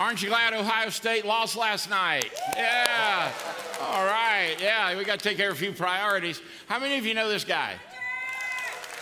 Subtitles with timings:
[0.00, 2.32] Aren't you glad Ohio State lost last night?
[2.56, 3.30] Yeah.
[3.82, 4.56] All right.
[4.58, 6.40] Yeah, we got to take care of a few priorities.
[6.68, 7.74] How many of you know this guy?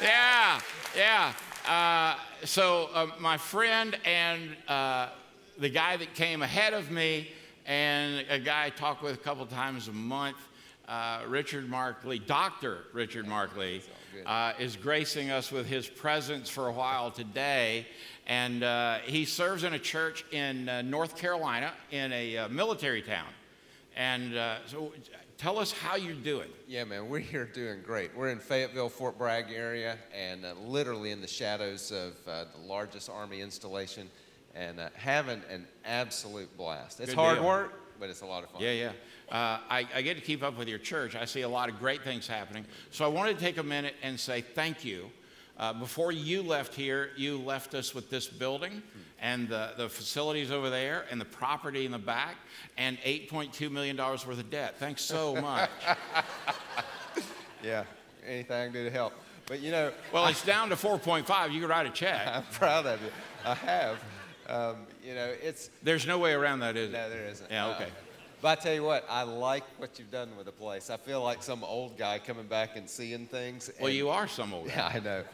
[0.03, 0.61] Yeah.
[0.97, 1.33] Yeah.
[1.69, 5.11] Uh, so, uh, my friend and uh,
[5.57, 7.29] the guy that came ahead of me,
[7.65, 10.39] and a guy I talk with a couple times a month,
[10.89, 12.79] uh, Richard Markley, Dr.
[12.93, 13.83] Richard Markley,
[14.27, 17.87] uh, is gracing us with his presence for a while today.
[18.27, 23.03] And uh, he serves in a church in uh, North Carolina in a uh, military
[23.03, 23.29] town.
[23.97, 24.93] And uh, so
[25.39, 26.49] tell us how you're doing.
[26.67, 28.15] Yeah, man, we're here doing great.
[28.17, 32.67] We're in Fayetteville, Fort Bragg area, and uh, literally in the shadows of uh, the
[32.67, 34.11] largest Army installation,
[34.55, 37.01] and uh, having an absolute blast.
[37.01, 37.47] It's Good hard deal.
[37.47, 38.63] work, but it's a lot of fun.
[38.63, 38.93] Yeah, yeah.
[39.31, 41.15] Uh, I, I get to keep up with your church.
[41.15, 42.65] I see a lot of great things happening.
[42.91, 45.11] So I wanted to take a minute and say thank you.
[45.59, 48.81] Uh, before you left here, you left us with this building
[49.21, 52.37] and the, the facilities over there and the property in the back
[52.77, 54.77] and $8.2 million worth of debt.
[54.79, 55.69] Thanks so much.
[57.63, 57.85] Yeah,
[58.27, 59.13] anything I can do to help.
[59.47, 61.53] But you know, well, it's down to 4.5.
[61.53, 62.27] You can write a check.
[62.27, 63.09] I'm proud of you.
[63.45, 63.99] I have.
[64.49, 66.93] Um, you know, it's There's no way around that, is it?
[66.93, 67.27] no, there?
[67.27, 67.51] isn't.
[67.51, 67.89] Yeah, Uh, okay.
[68.41, 70.91] But I tell you what, I like what you've done with the place.
[70.91, 73.71] I feel like some old guy coming back and seeing things.
[73.81, 74.69] Well, you are some old.
[74.69, 74.75] Guy.
[74.75, 75.25] Yeah, I know.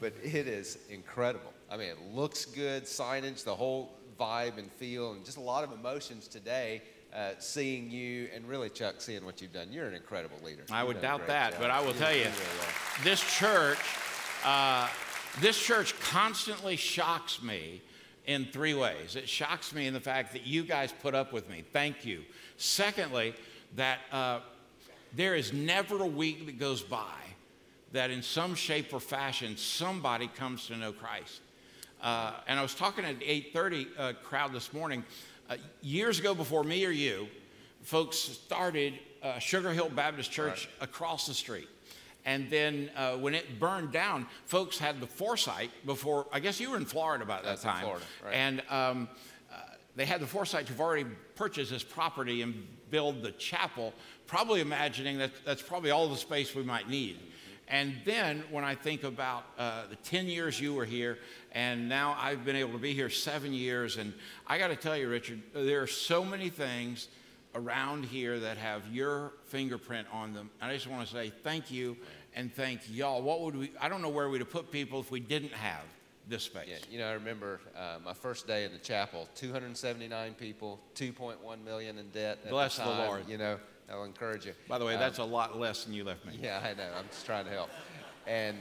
[0.00, 1.52] But it is incredible.
[1.70, 5.64] I mean, it looks good, signage, the whole vibe and feel, and just a lot
[5.64, 6.82] of emotions today.
[7.14, 10.64] Uh, seeing you and really Chuck seeing what you've done, you're an incredible leader.
[10.72, 11.60] I would doubt that, job.
[11.60, 13.04] but I will tell you, really are.
[13.04, 13.78] this church,
[14.44, 14.88] uh,
[15.40, 17.82] this church constantly shocks me
[18.26, 19.16] in three ways.
[19.16, 21.64] It shocks me in the fact that you guys put up with me.
[21.72, 22.22] Thank you.
[22.56, 23.34] Secondly,
[23.76, 24.40] that uh,
[25.14, 27.14] there is never a week that goes by
[27.92, 31.40] that in some shape or fashion somebody comes to know Christ.
[32.02, 35.04] Uh, and I was talking at the 8:30 uh, crowd this morning.
[35.48, 37.28] Uh, years ago, before me or you,
[37.82, 41.68] folks started uh, Sugar Hill Baptist Church across the street.
[42.24, 46.26] And then uh, when it burned down, folks had the foresight before.
[46.32, 47.82] I guess you were in Florida about that time.
[47.82, 48.34] Florida, right.
[48.34, 49.08] And um,
[49.52, 49.56] uh,
[49.94, 51.04] they had the foresight to have already
[51.34, 53.92] purchased this property and build the chapel,
[54.26, 57.18] probably imagining that that's probably all the space we might need.
[57.68, 61.18] And then when I think about uh, the 10 years you were here,
[61.52, 64.12] and now I've been able to be here seven years, and
[64.46, 67.08] I got to tell you, Richard, there are so many things
[67.54, 70.50] around here that have your fingerprint on them.
[70.60, 71.96] And I just want to say thank you
[72.34, 73.22] and thank y'all.
[73.22, 75.84] What would we, I don't know where we'd have put people if we didn't have
[76.28, 76.68] this space.
[76.68, 81.64] Yeah, you know, I remember uh, my first day in the chapel, 279 people, 2.1
[81.64, 82.48] million in debt.
[82.48, 82.90] Bless the, the.
[82.90, 83.28] Lord.
[83.28, 83.58] You know,
[83.90, 84.52] I'll encourage you.
[84.68, 86.38] By the way, Um, that's a lot less than you left me.
[86.40, 86.88] Yeah, I know.
[86.98, 87.70] I'm just trying to help.
[88.26, 88.56] And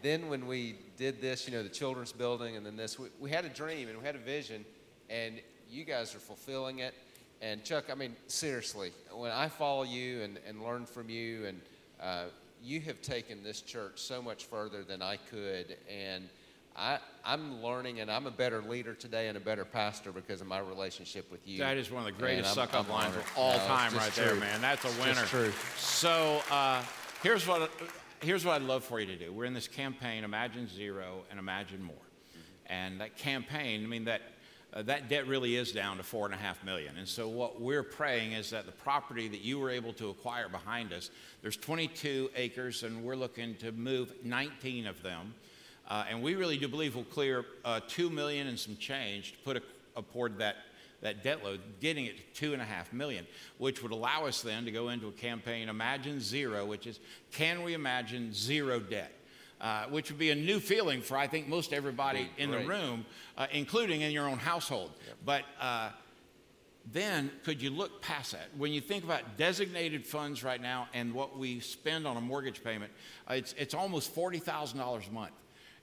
[0.00, 3.30] then when we did this, you know, the children's building and then this, we, we
[3.30, 4.64] had a dream and we had a vision,
[5.10, 6.94] and you guys are fulfilling it.
[7.42, 11.60] And Chuck, I mean, seriously, when I follow you and, and learn from you, and
[12.00, 12.24] uh,
[12.62, 15.76] you have taken this church so much further than I could.
[15.90, 16.28] And
[16.76, 20.46] I, I'm learning, and I'm a better leader today and a better pastor because of
[20.46, 21.58] my relationship with you.
[21.58, 24.36] That is one of the greatest suck up lines of all No, time, right there,
[24.36, 24.60] man.
[24.60, 25.24] That's a It's winner.
[25.26, 25.52] true.
[25.76, 26.80] So uh,
[27.24, 27.72] here's what
[28.20, 29.32] here's what I'd love for you to do.
[29.32, 31.96] We're in this campaign, Imagine Zero and Imagine More,
[32.66, 33.82] and that campaign.
[33.82, 34.22] I mean that.
[34.74, 36.96] Uh, that debt really is down to four and a half million.
[36.96, 40.48] And so, what we're praying is that the property that you were able to acquire
[40.48, 41.10] behind us,
[41.42, 45.34] there's 22 acres, and we're looking to move 19 of them.
[45.88, 49.38] Uh, and we really do believe we'll clear uh, two million and some change to
[49.40, 49.62] put a,
[49.94, 50.56] aboard that,
[51.02, 53.26] that debt load, getting it to two and a half million,
[53.58, 56.98] which would allow us then to go into a campaign, Imagine Zero, which is
[57.30, 59.12] can we imagine zero debt?
[59.62, 62.68] Uh, which would be a new feeling for, I think, most everybody in the great.
[62.68, 63.06] room,
[63.38, 64.90] uh, including in your own household.
[65.24, 65.90] But uh,
[66.90, 68.48] then could you look past that?
[68.56, 72.64] When you think about designated funds right now and what we spend on a mortgage
[72.64, 72.90] payment,
[73.30, 75.30] uh, it's, it's almost $40,000 a month.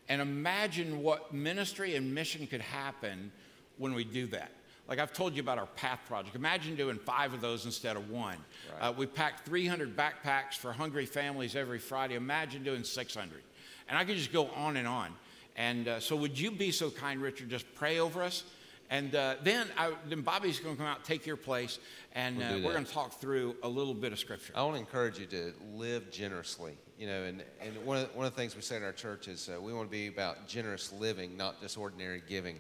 [0.09, 3.31] And imagine what ministry and mission could happen
[3.78, 4.51] when we do that.
[4.90, 6.35] Like I've told you about our PATH project.
[6.35, 8.37] Imagine doing five of those instead of one.
[8.82, 12.16] Uh, we pack 300 backpacks for hungry families every Friday.
[12.16, 13.41] Imagine doing 600.
[13.90, 15.14] And I could just go on and on.
[15.58, 17.50] And uh, so, would you be so kind, Richard?
[17.50, 18.44] Just pray over us.
[18.91, 21.78] And uh, then, I, then Bobby's going to come out, take your place,
[22.14, 24.52] and we'll uh, we're going to talk through a little bit of scripture.
[24.56, 26.76] I want to encourage you to live generously.
[26.97, 28.91] You know, and, and one, of the, one of the things we say in our
[28.91, 32.59] church is uh, we want to be about generous living, not just ordinary giving.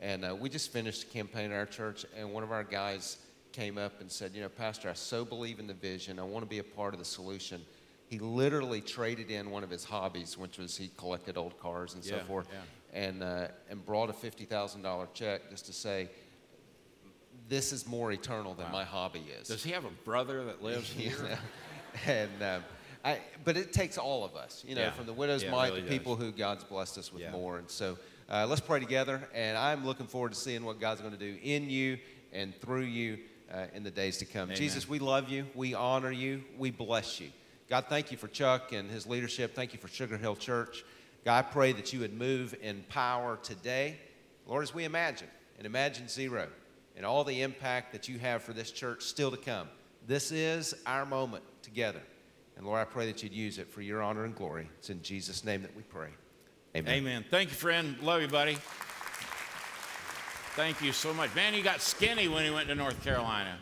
[0.00, 3.18] And uh, we just finished a campaign in our church, and one of our guys
[3.52, 6.18] came up and said, You know, Pastor, I so believe in the vision.
[6.18, 7.60] I want to be a part of the solution.
[8.08, 12.02] He literally traded in one of his hobbies, which was he collected old cars and
[12.02, 13.00] so forth, yeah.
[13.00, 16.08] and, uh, and brought a $50,000 check just to say,
[17.48, 19.48] this is more eternal than my hobby is.
[19.48, 21.38] Does he have a brother that lives here?
[22.06, 22.64] and um,
[23.04, 24.90] I, but it takes all of us, you know, Yeah.
[24.92, 25.98] from the widow's Yeah, mite really to does.
[25.98, 27.30] people who God's blessed us with Yeah.
[27.32, 27.58] more.
[27.58, 27.98] And so
[28.30, 29.26] uh, let's pray together.
[29.34, 31.98] And I'm looking forward to seeing what God's going to do in you
[32.32, 33.18] and through you
[33.52, 34.44] uh, in the days to come.
[34.44, 34.56] Amen.
[34.56, 35.46] Jesus, we love you.
[35.54, 36.42] We honor you.
[36.58, 37.30] We bless you.
[37.68, 39.54] God, thank you for Chuck and his leadership.
[39.54, 40.84] Thank you for Sugar Hill Church.
[41.24, 43.98] God, I pray that you would move in power today.
[44.46, 45.28] Lord, as we imagine
[45.58, 46.48] and imagine zero
[46.96, 49.68] and all the impact that you have for this church still to come,
[50.06, 52.00] this is our moment together.
[52.56, 54.68] And Lord, I pray that you'd use it for your honor and glory.
[54.78, 56.08] It's in Jesus' name that we pray.
[56.74, 56.94] Amen.
[56.94, 57.24] Amen.
[57.30, 57.96] Thank you, friend.
[58.00, 58.56] Love you, buddy.
[60.56, 61.34] Thank you so much.
[61.34, 63.58] Man, he got skinny when he went to North Carolina.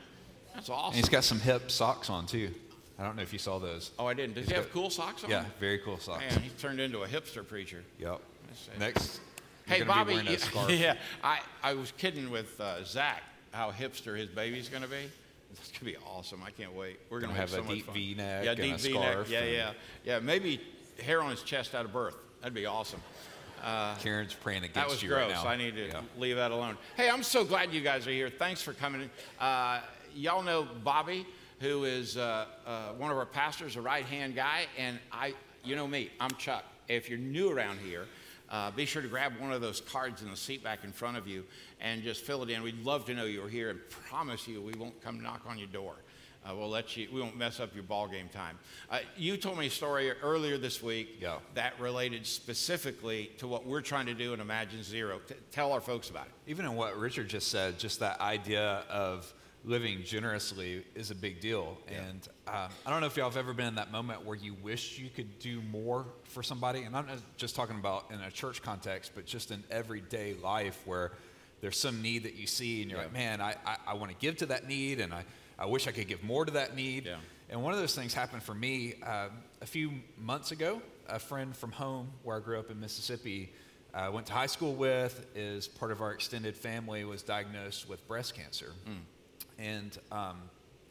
[0.55, 0.97] That's And awesome.
[0.97, 2.55] he's got some hip socks on too.
[2.99, 3.91] I don't know if you saw those.
[3.99, 4.35] Oh, I didn't.
[4.37, 5.31] Does he have cool socks on?
[5.31, 6.23] Yeah, very cool socks.
[6.31, 7.83] Man, he turned into a hipster preacher.
[7.99, 8.21] Yep.
[8.55, 8.71] see.
[8.79, 9.21] Next.
[9.67, 10.11] Hey, gonna Bobby.
[10.13, 10.71] Be wearing a scarf.
[10.71, 13.23] yeah, I, I was kidding with uh, Zach
[13.53, 15.11] how hipster his baby's going to be.
[15.53, 16.43] It's going to be awesome.
[16.45, 16.99] I can't wait.
[17.11, 17.95] We're going to Gonna have, have so a much deep fun.
[17.95, 19.03] V-neck Yeah, and deep a V-neck.
[19.13, 19.73] scarf Yeah, and- yeah,
[20.05, 20.19] yeah.
[20.21, 20.61] Maybe
[21.03, 22.17] hair on his chest out of birth.
[22.41, 23.01] That'd be awesome.
[24.01, 25.33] Karen's praying against That was you gross.
[25.33, 25.49] right now.
[25.51, 26.01] I need to Yeah.
[26.19, 26.77] leave that alone.
[26.97, 28.29] Hey, I'm so glad you guys are here.
[28.31, 29.11] Thanks for coming.
[29.41, 29.81] Uh,
[30.15, 31.27] y'all know Bobby,
[31.61, 35.77] who is uh, uh, one of our pastors, a right hand guy, and I, you
[35.77, 36.65] know me, I'm Chuck.
[36.89, 38.07] If you're new around here,
[38.51, 41.17] uh, be sure to grab one of those cards in the seat back in front
[41.17, 41.45] of you
[41.81, 42.63] and just fill it in.
[42.63, 45.67] We'd love to know you're here and promise you we won't come knock on your
[45.69, 45.95] door.
[46.49, 47.09] Uh, we'll let you.
[47.13, 48.57] We won't mess up your ball game time.
[48.89, 51.39] Uh, you told me a story earlier this week Yeah.
[51.55, 55.19] that related specifically to what we're trying to do in Imagine Zero.
[55.27, 56.33] T- tell our folks about it.
[56.49, 59.33] Even in what Richard just said, just that idea of
[59.67, 61.77] living generously is a big deal.
[61.89, 64.55] And um, I don't know if y'all have ever been in that moment where you
[64.63, 66.83] wish you could do more for somebody.
[66.83, 70.81] And I'm not just talking about in a church context, but just in everyday life
[70.87, 71.13] where
[71.61, 74.17] there's some need that you see and you're like, man, I, I, I want to
[74.19, 75.25] give to that need and I,
[75.59, 77.07] I wish I could give more to that need.
[77.07, 77.17] Yeah.
[77.51, 79.31] And one of those things happened for me um,
[79.61, 80.81] a few months ago.
[81.09, 83.53] A friend from home, where I grew up in Mississippi,
[83.95, 88.07] uh, went to high school with, is part of our extended family, was diagnosed with
[88.09, 88.73] breast cancer.
[89.59, 90.37] And um,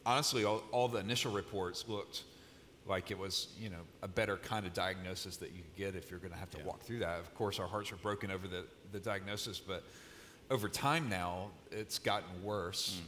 [0.04, 2.22] honestly, all, all the initial reports looked
[2.86, 6.10] like it was, you know, a better kind of diagnosis that you could get if
[6.10, 7.18] you're going to have to walk through that.
[7.18, 9.82] Of course, our hearts are broken over the, the diagnosis, but
[10.50, 13.00] over time now, it's gotten worse.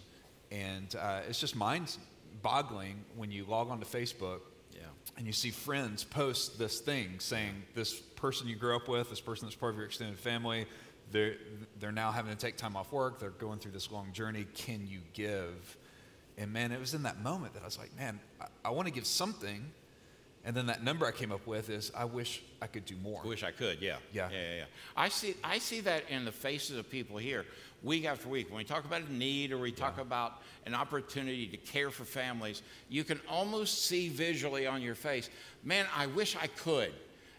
[0.51, 1.97] And uh, it's just mind
[2.43, 4.41] boggling when you log onto Facebook
[4.75, 4.81] Yeah.
[5.17, 9.21] and you see friends post this thing saying this person you grew up with, this
[9.21, 10.67] person that's part of your extended family,
[11.11, 11.35] they're,
[11.81, 13.19] they're now having to take time off work.
[13.19, 14.47] They're going through this long journey.
[14.55, 15.77] Can you give?
[16.37, 18.87] And man, it was in that moment that I was like, man, I, I want
[18.87, 19.73] to give something.
[20.45, 23.21] And then that number I came up with is, I wish I could do more.
[23.25, 23.83] I wish I could.
[23.83, 23.97] Yeah.
[24.13, 24.29] Yeah.
[24.31, 24.39] Yeah.
[24.39, 24.57] Yeah.
[24.57, 24.65] yeah.
[24.97, 25.35] I see.
[25.43, 27.45] I see that in the faces of people here,
[27.83, 28.49] week after week.
[28.49, 32.05] When we talk about a need or we talk about an opportunity to care for
[32.05, 35.29] families, you can almost see visually on your face,
[35.65, 36.93] man, I wish I could.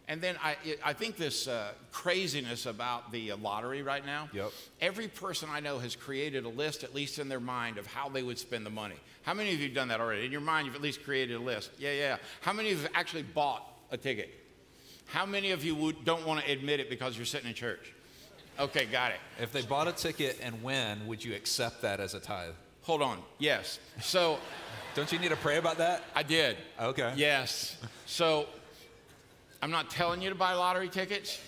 [0.09, 4.27] And then I, I think this uh, craziness about the uh, lottery right now.
[4.33, 4.51] Yep.
[4.81, 8.09] Every person I know has created a list, at least in their mind, of how
[8.09, 8.95] they would spend the money.
[9.21, 10.25] How many of you have done that already?
[10.25, 11.69] In your mind, you've at least created a list.
[11.77, 12.17] Yeah, yeah.
[12.41, 14.33] How many of you have actually bought a ticket?
[15.05, 17.93] How many of you would, don't want to admit it because you're sitting in church?
[18.59, 19.19] Okay, got it.
[19.39, 22.53] If they bought a ticket and win, would you accept that as a tithe?
[22.81, 23.19] Hold on.
[23.37, 23.77] Yes.
[24.01, 24.39] So
[24.95, 26.03] Don't you need to pray about that?
[26.15, 26.57] I did.
[26.79, 27.13] Okay.
[27.15, 27.77] Yes.
[28.05, 28.47] So
[29.61, 31.39] I'm not telling you to buy lottery tickets,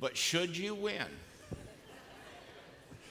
[0.00, 1.04] but should you win?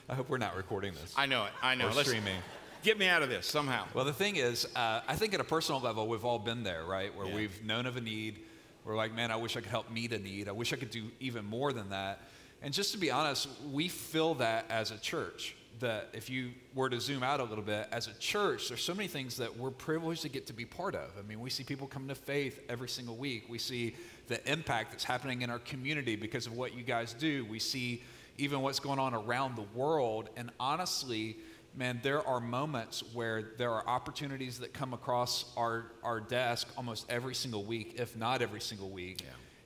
[0.09, 1.13] I hope we're not recording this.
[1.17, 1.51] I know it.
[1.61, 1.87] I know.
[1.89, 2.41] Or Let's- streaming.
[2.83, 3.85] Get me out of this somehow.
[3.93, 6.85] Well, the thing is, uh, I think at a personal level, we've all been there,
[6.85, 7.13] right?
[7.15, 7.35] Where Yeah.
[7.35, 8.39] we've known of a need.
[8.85, 10.47] We're like, man, I wish I could help meet a need.
[10.47, 12.21] I wish I could do even more than that.
[12.61, 15.55] And just to be honest, we feel that as a church.
[15.79, 18.95] That if you were to zoom out a little bit, as a church, there's so
[18.95, 21.11] many things that we're privileged to get to be part of.
[21.19, 23.45] I mean, we see people come to faith every single week.
[23.49, 23.95] We see
[24.27, 27.45] the impact that's happening in our community because of what you guys do.
[27.45, 28.03] We see
[28.37, 30.29] even what's going on around the world.
[30.35, 31.37] And honestly,
[31.75, 37.05] man, there are moments where there are opportunities that come across our, our desk almost
[37.09, 39.23] every single week, if not every single week.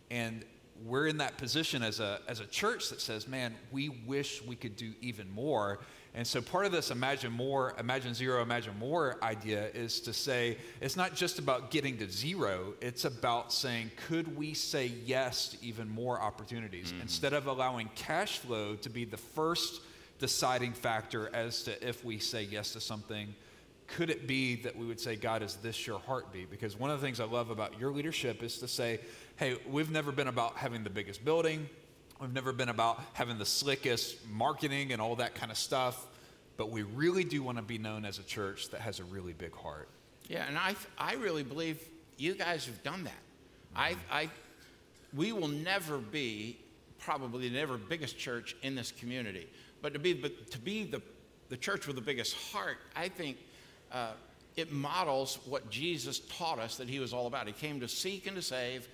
[0.10, 0.44] And
[0.86, 4.56] we're in that position as a, as a church that says, man, we wish we
[4.56, 5.80] could do even more.
[6.13, 10.58] And so part of this imagine more, imagine zero, imagine more idea is to say
[10.82, 15.65] it's not just about getting to zero, it's about saying, could we say yes to
[15.65, 16.91] even more opportunities?
[16.91, 17.03] Mm-hmm.
[17.03, 19.82] Instead of allowing cash flow to be the first
[20.20, 23.34] deciding factor as to if we say yes to something,
[23.88, 26.50] could it be that we would say, God, is this your heartbeat?
[26.50, 29.00] Because one of the things I love about your leadership is to say,
[29.38, 31.70] hey, we've never been about having the biggest building,
[32.22, 36.08] we've never been about having the slickest marketing and all that kind of stuff.
[36.58, 39.34] but we really do want to be known as a church that has a really
[39.34, 39.90] big heart.
[40.28, 41.82] Yeah, and I, I really believe
[42.18, 43.13] you guys have done that.
[43.75, 44.30] I, I,
[45.12, 46.60] we will never be
[47.00, 49.48] probably the never biggest church in this community,
[49.82, 51.01] but to be, but to be the,
[51.50, 53.38] the church with the biggest heart, I think
[53.92, 54.12] uh,
[54.56, 57.48] it models what Jesus taught us that he was all about.
[57.48, 58.88] He came to seek and to save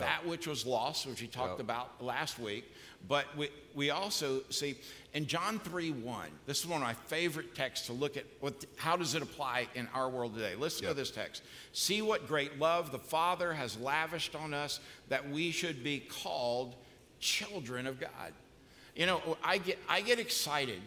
[0.00, 2.64] That which was lost, which he talked about last week.
[3.06, 4.76] But we, we also see
[5.12, 8.64] in John 3 1, this is one of my favorite texts to look at what,
[8.76, 10.54] how does it apply in our world today.
[10.54, 11.42] Listen to this text.
[11.72, 16.74] See what great love the Father has lavished on us that we should be called
[17.20, 18.32] children of God.
[18.96, 20.80] You know, I get, I get excited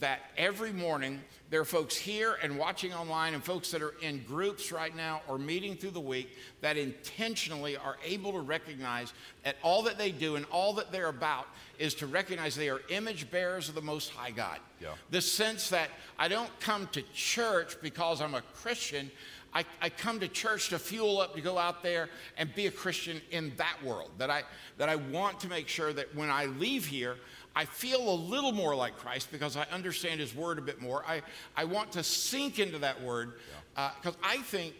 [0.00, 1.20] that every morning
[1.50, 5.20] there are folks here and watching online and folks that are in groups right now
[5.28, 9.12] or meeting through the week that intentionally are able to recognize
[9.44, 11.46] that all that they do and all that they're about
[11.78, 14.58] is to recognize they are image bearers of the Most High God.
[14.80, 14.94] Yeah.
[15.10, 19.10] The sense that I don't come to church because I'm a Christian.
[19.52, 22.70] I, I come to church to fuel up to go out there and be a
[22.72, 24.10] Christian in that world.
[24.18, 24.42] That I,
[24.78, 27.16] that I want to make sure that when I leave here,
[27.56, 31.04] I feel a little more like Christ because I understand His Word a bit more.
[31.06, 31.22] I,
[31.56, 33.34] I want to sink into that Word
[33.74, 34.74] because uh, I think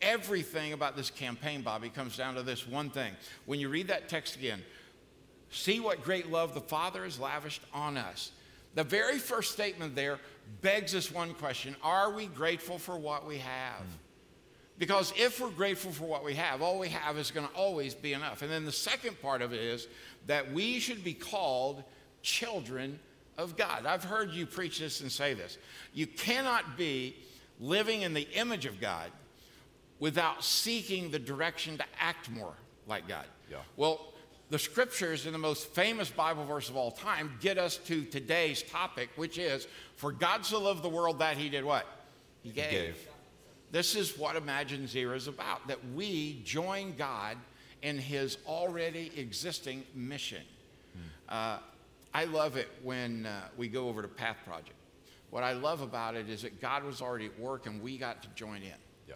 [0.00, 3.12] everything about this campaign, Bobby, comes down to this one thing.
[3.46, 4.62] When you read that text again,
[5.50, 8.30] See what great love the Father has lavished on us.
[8.76, 10.20] The very first statement there
[10.62, 13.80] begs us one question Are we grateful for what we have?
[13.80, 13.96] Hmm.
[14.78, 17.94] Because if we're grateful for what we have, all we have is going to always
[17.94, 18.40] be enough.
[18.40, 19.88] And then the second part of it is
[20.26, 21.84] that we should be called
[22.22, 22.98] children
[23.38, 23.86] of God.
[23.86, 25.58] I've heard you preach this and say this.
[25.94, 27.16] You cannot be
[27.58, 29.10] living in the image of God
[29.98, 32.54] without seeking the direction to act more
[32.86, 33.26] like God.
[33.50, 33.58] Yeah.
[33.76, 34.12] Well,
[34.50, 38.62] the scriptures in the most famous Bible verse of all time get us to today's
[38.62, 41.86] topic, which is for God so loved the world that he did what?
[42.42, 42.70] He gave.
[42.70, 43.08] gave.
[43.70, 47.36] This is what Imagine Zero is about that we join God
[47.82, 50.42] in his already existing mission.
[51.28, 51.58] Uh,
[52.12, 54.74] I love it when uh, we go over to Path Project.
[55.30, 58.22] What I love about it is that God was already at work and we got
[58.22, 58.74] to join in.
[59.08, 59.14] Yeah.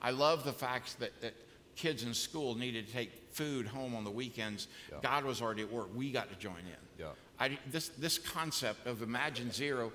[0.00, 1.34] I love the fact that, that
[1.76, 4.68] kids in school needed to take food home on the weekends.
[4.90, 4.98] Yeah.
[5.02, 5.88] God was already at work.
[5.94, 7.04] We got to join in.
[7.04, 7.06] Yeah.
[7.38, 9.92] I, this, this concept of Imagine Zero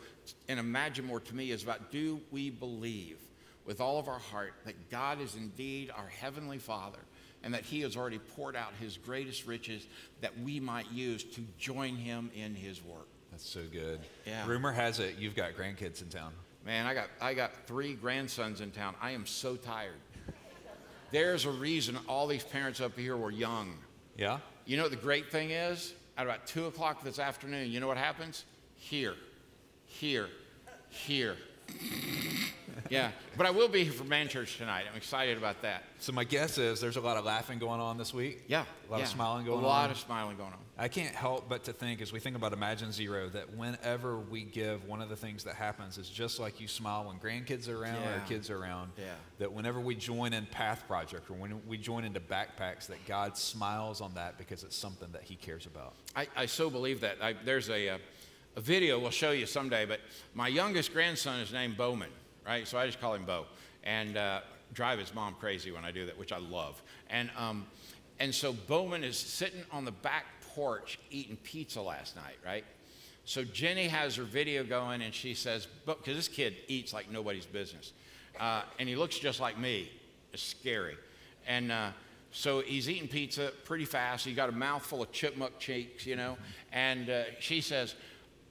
[0.47, 3.17] and Imagine More to me is about do we believe
[3.65, 6.99] with all of our heart that God is indeed our Heavenly Father
[7.45, 9.87] and that He has already poured out His greatest riches
[10.19, 13.07] that we might use to join Him in His work?
[13.31, 14.01] That's so good.
[14.25, 14.45] Yeah.
[14.45, 16.33] Rumor has it you've got grandkids in town.
[16.65, 18.95] Man, I got, I got three grandsons in town.
[18.99, 19.93] I am so tired.
[21.11, 23.75] There's a reason all these parents up here were young.
[24.17, 24.39] Yeah?
[24.65, 25.93] You know what the great thing is?
[26.17, 28.45] At about 2 o'clock this afternoon, you know what happens?
[28.77, 29.13] Here,
[29.85, 30.29] here,
[30.89, 31.35] here.
[32.89, 34.85] Yeah, but I will be here for Man Church tonight.
[34.89, 35.83] I'm excited about that.
[35.99, 38.43] So my guess is there's a lot of laughing going on this week.
[38.47, 38.65] Yeah.
[38.87, 39.03] A lot yeah.
[39.03, 39.63] of smiling going on.
[39.63, 40.59] A lot of smiling going on.
[40.77, 44.43] I can't help but to think, as we think about Imagine Zero, that whenever we
[44.43, 47.81] give, one of the things that happens is just like you smile when grandkids are
[47.81, 48.17] around Yeah.
[48.17, 48.91] or kids are around.
[48.97, 49.05] Yeah.
[49.39, 53.37] That whenever we join in Path Project or when we join into backpacks, that God
[53.37, 55.93] smiles on that because it's something that He cares about.
[56.15, 57.17] I, I so believe that.
[57.21, 57.97] I, there's a, uh,
[58.55, 59.99] a video we'll show you someday, but
[60.33, 62.09] my youngest grandson is named Bowman,
[62.45, 62.67] right?
[62.67, 63.45] So I just call him Bo.
[63.83, 64.41] And uh,
[64.73, 66.81] drive his mom crazy when I do that, which I love.
[67.09, 67.65] And, um,
[68.19, 72.63] and so Bowman is sitting on the back porch eating pizza last night, right?
[73.25, 77.45] So Jenny has her video going and she says, because this kid eats like nobody's
[77.45, 77.93] business.
[78.39, 79.91] Uh, and he looks just like me.
[80.33, 80.97] It's scary.
[81.47, 81.89] And uh,
[82.31, 84.25] so he's eating pizza pretty fast.
[84.25, 86.37] He's got a mouthful of chipmunk cheeks, you know.
[86.71, 87.95] And uh, she says,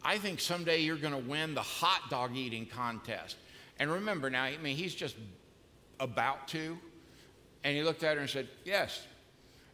[0.04, 3.36] I think someday you're going to win the hot dog eating contest.
[3.78, 5.16] And remember now, I mean, he's just
[5.98, 6.78] about to.
[7.64, 9.02] And he looked at her and said, Yes.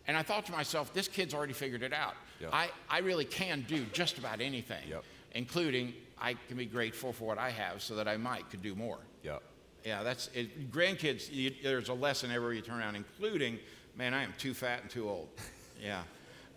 [0.07, 2.15] And I thought to myself, this kid's already figured it out.
[2.41, 2.51] Yep.
[2.53, 5.05] I, I really can do just about anything, Yep.
[5.35, 8.75] including I can be grateful for what I have so that I might could do
[8.75, 8.99] more.
[9.23, 9.43] Yep.
[9.85, 10.71] Yeah, that's it.
[10.71, 13.59] Grandkids, you, there's a lesson everywhere you turn around, including,
[13.97, 15.29] man, I am too fat and too old.
[15.83, 16.03] Yeah.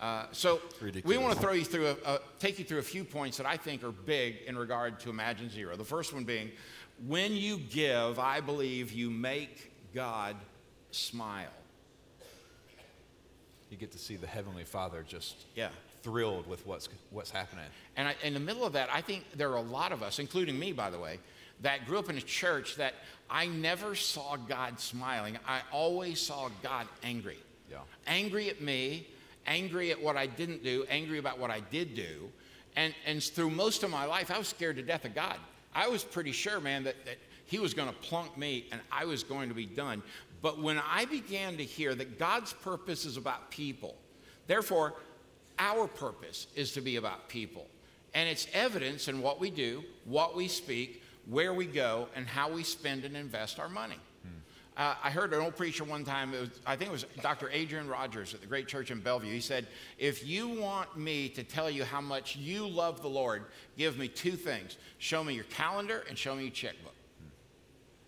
[0.03, 0.59] Uh, so
[1.05, 3.45] we want to throw you through a, a, take you through a few points that
[3.45, 5.77] I think are big in regard to Imagine Zero.
[5.77, 6.51] The first one being,
[7.07, 10.35] when you give, I believe you make God
[10.91, 11.53] smile.
[13.69, 15.69] You get to see the Heavenly Father just Yeah.
[16.01, 17.63] thrilled with what's, what's happening.
[17.95, 20.19] And I, in the middle of that, I think there are a lot of us,
[20.19, 21.17] including me, by the way,
[21.61, 22.93] that grew up in a church that
[23.29, 25.37] I never saw God smiling.
[25.47, 27.37] I always saw God angry.
[27.71, 27.77] Yeah.
[28.05, 29.07] Angry at me,
[29.45, 32.29] angry at what I didn't do, angry about what I did do.
[32.75, 35.37] And, and through most of my life, I was scared to death of God.
[35.75, 39.05] I was pretty sure, man, that, that he was going to plunk me and I
[39.05, 40.01] was going to be done.
[40.41, 43.95] But when I began to hear that God's purpose is about people,
[44.47, 44.95] therefore,
[45.59, 47.67] our purpose is to be about people.
[48.13, 52.51] And it's evidence in what we do, what we speak, where we go, and how
[52.51, 53.97] we spend and invest our money.
[54.75, 57.49] Uh, I heard an old preacher one time, was, I think it was Dr.
[57.51, 59.31] Adrian Rogers at the Great Church in Bellevue.
[59.31, 59.67] He said,
[59.99, 63.45] If you want me to tell you how much you love the Lord,
[63.77, 66.95] give me two things show me your calendar and show me your checkbook.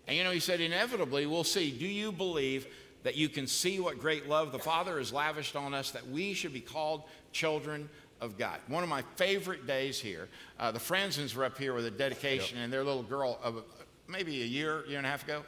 [0.08, 2.66] And you know, he said, inevitably, we'll see do you believe
[3.02, 6.34] that you can see what great love the Father has lavished on us, that we
[6.34, 7.88] should be called children
[8.20, 8.58] of God.
[8.66, 12.56] One of my favorite days here, uh, the Franzens were up here with a dedication,
[12.56, 12.64] yep.
[12.64, 13.62] and their little girl, of
[14.08, 15.42] maybe a year, year and a half ago,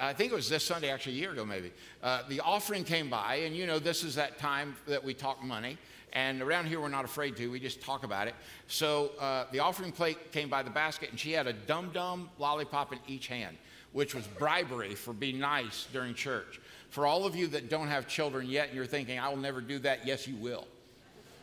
[0.00, 1.72] I think it was this Sunday, actually a year ago maybe.
[2.02, 5.42] Uh, the offering came by, and you know, this is that time that we talk
[5.44, 5.76] money.
[6.12, 7.48] And around here, we're not afraid to.
[7.48, 8.34] We just talk about it.
[8.66, 12.30] So uh, the offering plate came by the basket, and she had a dum dum
[12.38, 13.56] lollipop in each hand,
[13.92, 16.60] which was bribery for being nice during church.
[16.88, 19.60] For all of you that don't have children yet, and you're thinking, I will never
[19.60, 20.66] do that, yes, you will.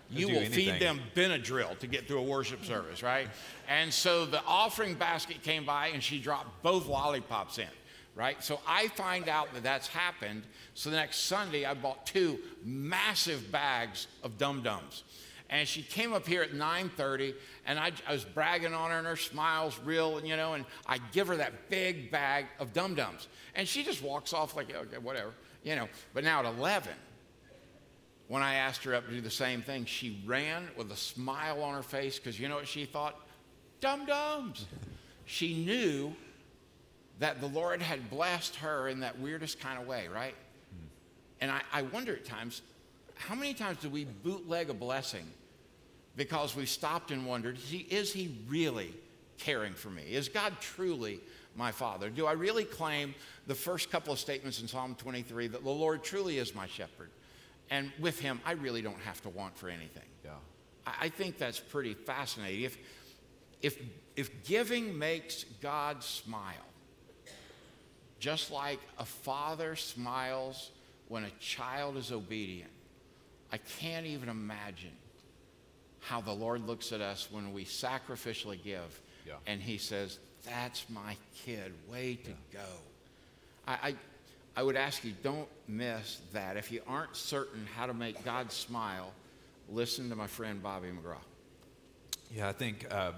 [0.09, 0.73] You will anything.
[0.73, 3.27] feed them Benadryl to get through a worship service, right?
[3.69, 7.67] And so the offering basket came by, and she dropped both lollipops in
[8.17, 8.43] right?
[8.43, 10.43] So I find out that that's happened.
[10.74, 15.03] So the next Sunday, I bought two massive bags of Dum Dums.
[15.50, 17.33] And she came up here at 9:30,
[17.65, 20.55] and I, I, was bragging on her, and her smiles real, you know.
[20.55, 24.57] And I give her that big bag of Dum Dums, and she just walks off
[24.57, 25.31] like, okay, whatever,
[25.63, 25.88] you know.
[26.13, 26.91] But now at 11,
[28.27, 31.63] when I asked her up to do the same thing, she ran with a smile
[31.63, 33.15] on her face because you know what she thought?
[33.79, 34.65] Dum Dums.
[35.25, 36.13] She knew
[37.19, 40.36] that the Lord had blessed her in that weirdest kind of way, right?
[40.36, 40.88] Mm.
[41.41, 42.62] And I, I wonder at times,
[43.15, 45.25] how many times do we bootleg a blessing
[46.15, 48.93] because we stopped and wondered, is he, is he really
[49.38, 50.03] caring for me?
[50.03, 51.19] Is God truly
[51.55, 52.09] my Father?
[52.09, 53.15] Do I really claim
[53.47, 57.10] the first couple of statements in Psalm 23 that the Lord truly is my shepherd?
[57.69, 60.03] And with him, I really don't have to want for anything.
[60.23, 60.32] Yeah.
[60.86, 62.63] I, I think that's pretty fascinating.
[62.63, 62.77] If,
[63.62, 63.80] if,
[64.15, 66.53] if giving makes God smile,
[68.19, 70.71] just like a father smiles
[71.08, 72.71] when a child is obedient,
[73.51, 74.91] I can't even imagine
[75.99, 79.34] how the Lord looks at us when we sacrificially give yeah.
[79.45, 82.36] and He says, That's my kid, way to yeah.
[82.53, 82.67] go.
[83.67, 83.95] I, I,
[84.56, 86.58] I would ask you, don't miss that.
[86.58, 89.12] If you aren't certain how to make God smile,
[89.69, 91.17] listen to my friend Bobby McGraw.
[92.36, 93.12] Yeah, I think, uh,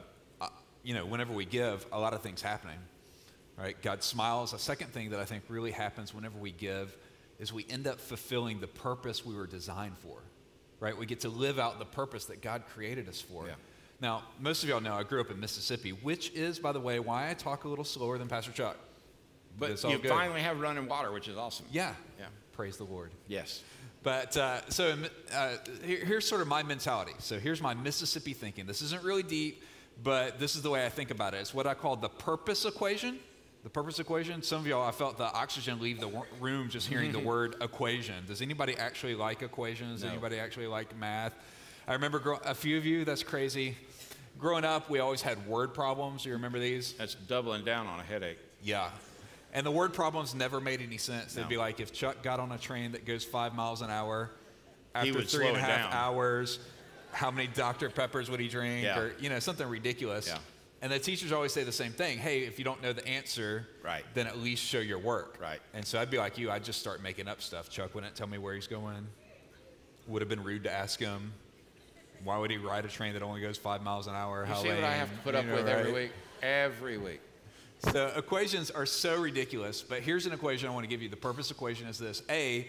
[0.83, 2.77] you know, whenever we give, a lot of things happening
[3.59, 3.79] right?
[3.81, 4.53] God smiles.
[4.53, 6.95] A second thing that I think really happens whenever we give
[7.39, 10.17] is we end up fulfilling the purpose we were designed for,
[10.79, 10.97] right?
[10.97, 13.47] We get to live out the purpose that God created us for.
[13.47, 13.53] Yeah.
[14.01, 16.99] Now, most of y'all know I grew up in Mississippi, which is, by the way,
[16.99, 18.77] why I talk a little slower than Pastor Chuck.
[19.57, 20.09] But you good.
[20.09, 21.65] finally have running water, which is awesome.
[21.69, 21.93] Yeah.
[22.17, 22.27] Yeah.
[22.53, 23.11] Praise the Lord.
[23.27, 23.61] Yes.
[24.03, 24.95] But uh, so
[25.33, 27.11] uh, here, here's sort of my mentality.
[27.19, 28.65] So here's my Mississippi thinking.
[28.65, 29.63] This isn't really deep,
[30.01, 31.37] but this is the way I think about it.
[31.41, 33.19] It's what I call the purpose equation
[33.69, 34.41] the purpose equation.
[34.41, 38.15] Some of y'all, I felt the oxygen leave the room just hearing the word equation.
[38.27, 40.03] Does anybody actually like equations?
[40.03, 40.09] No.
[40.09, 41.33] anybody actually like math?
[41.87, 43.77] I remember gro- a few of you, that's crazy.
[44.39, 46.25] Growing up, we always had word problems.
[46.25, 46.93] You remember these?
[46.93, 48.39] That's doubling down on a headache.
[48.63, 48.89] Yeah.
[49.53, 51.35] And the word problems never made any sense.
[51.35, 54.31] They'd be like if Chuck got on a train that goes five miles an hour,
[54.95, 55.93] after three and a half down.
[55.93, 56.57] hours,
[57.11, 57.91] how many Dr.
[57.91, 58.83] Peppers would he drink?
[58.83, 58.99] Yeah.
[58.99, 60.27] Or, you know, something ridiculous.
[60.27, 60.39] Yeah.
[60.81, 62.17] And the teachers always say the same thing.
[62.17, 64.03] Hey, if you don't know the answer, right.
[64.13, 65.37] then at least show your work.
[65.41, 65.59] Right.
[65.73, 66.49] And so I'd be like you.
[66.49, 67.69] I'd just start making up stuff.
[67.69, 69.07] Chuck wouldn't tell me where he's going.
[70.07, 71.33] Would have been rude to ask him.
[72.23, 74.41] Why would he ride a train that only goes five miles an hour?
[74.41, 74.77] You How see lame?
[74.77, 75.75] what I have to put you up know, with right?
[75.75, 76.11] every week?
[76.41, 77.21] Every week.
[77.79, 79.81] So equations are so ridiculous.
[79.81, 81.09] But here's an equation I want to give you.
[81.09, 82.67] The purpose equation is this: A,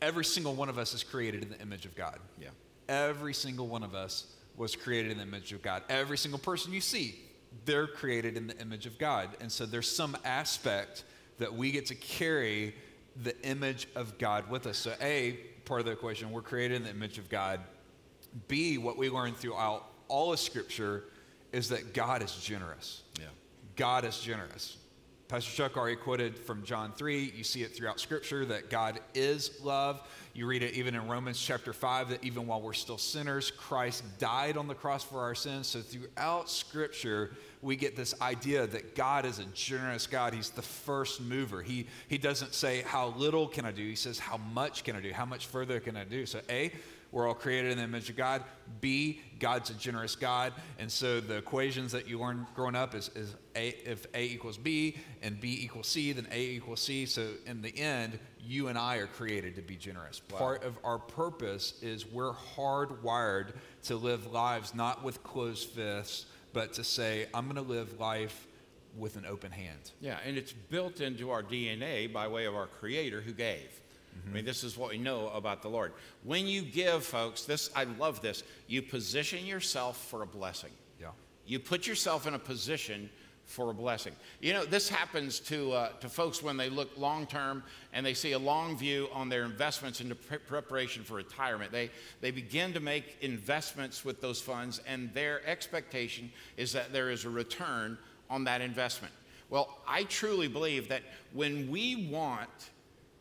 [0.00, 2.18] every single one of us is created in the image of God.
[2.40, 2.48] Yeah.
[2.88, 5.82] Every single one of us was created in the image of God.
[5.88, 7.23] Every single person you see
[7.64, 9.30] they're created in the image of God.
[9.40, 11.04] And so there's some aspect
[11.38, 12.74] that we get to carry
[13.22, 14.78] the image of God with us.
[14.78, 17.60] So, A, part of the equation, we're created in the image of God.
[18.48, 21.04] B, what we learn throughout all of Scripture
[21.52, 23.02] is that God is generous.
[23.20, 23.26] Yeah.
[23.76, 24.76] God is generous.
[25.26, 27.32] Pastor Chuck already quoted from John 3.
[27.34, 30.02] You see it throughout Scripture that God is love.
[30.34, 34.04] You read it even in Romans chapter 5 that even while we're still sinners, Christ
[34.18, 35.68] died on the cross for our sins.
[35.68, 37.30] So throughout Scripture,
[37.62, 40.34] we get this idea that God is a generous God.
[40.34, 41.62] He's the first mover.
[41.62, 43.82] He, he doesn't say, How little can I do?
[43.82, 45.10] He says, How much can I do?
[45.10, 46.26] How much further can I do?
[46.26, 46.70] So, A,
[47.14, 48.42] we're all created in the image of God.
[48.80, 50.52] B, God's a generous God.
[50.80, 54.58] And so the equations that you learned growing up is, is a, if A equals
[54.58, 57.06] B and B equals C, then A equals C.
[57.06, 60.18] So in the end, you and I are created to be generous.
[60.18, 63.52] Part of our purpose is we're hardwired
[63.84, 68.48] to live lives not with closed fists, but to say, I'm going to live life
[68.98, 69.92] with an open hand.
[70.00, 73.80] Yeah, and it's built into our DNA by way of our Creator who gave.
[74.26, 75.92] I mean, this is what we know about the Lord.
[76.22, 78.42] When you give, folks, this I love this.
[78.66, 80.70] You position yourself for a blessing.
[81.00, 81.08] Yeah.
[81.46, 83.10] You put yourself in a position
[83.44, 84.14] for a blessing.
[84.40, 88.14] You know, this happens to uh, to folks when they look long term and they
[88.14, 91.70] see a long view on their investments into pre- preparation for retirement.
[91.70, 97.10] They they begin to make investments with those funds, and their expectation is that there
[97.10, 97.98] is a return
[98.30, 99.12] on that investment.
[99.50, 102.70] Well, I truly believe that when we want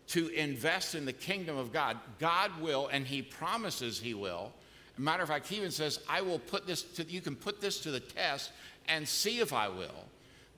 [0.07, 4.51] to invest in the kingdom of God, God will, and He promises He will.
[4.97, 7.79] matter of fact, He even says, I will put this to, you can put this
[7.81, 8.51] to the test
[8.87, 10.05] and see if I will.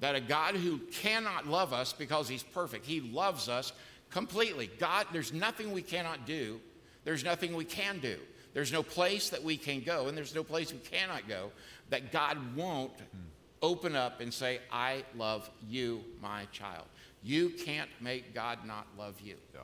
[0.01, 3.71] That a God who cannot love us because He's perfect, He loves us
[4.09, 4.69] completely.
[4.79, 6.59] God, there's nothing we cannot do,
[7.03, 8.17] there's nothing we can do.
[8.55, 11.51] There's no place that we can go, and there's no place we cannot go
[11.89, 13.19] that God won't hmm.
[13.61, 16.85] open up and say, I love you, my child.
[17.25, 19.35] You can't make God not love you.
[19.51, 19.61] Yeah.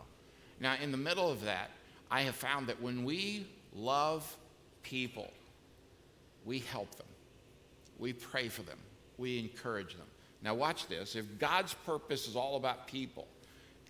[0.60, 1.69] Now, in the middle of that,
[2.10, 4.36] I have found that when we love
[4.82, 5.30] people,
[6.43, 7.06] we help them,
[8.00, 8.80] we pray for them,
[9.19, 10.08] we encourage them.
[10.41, 11.15] Now, watch this.
[11.15, 13.28] If God's purpose is all about people,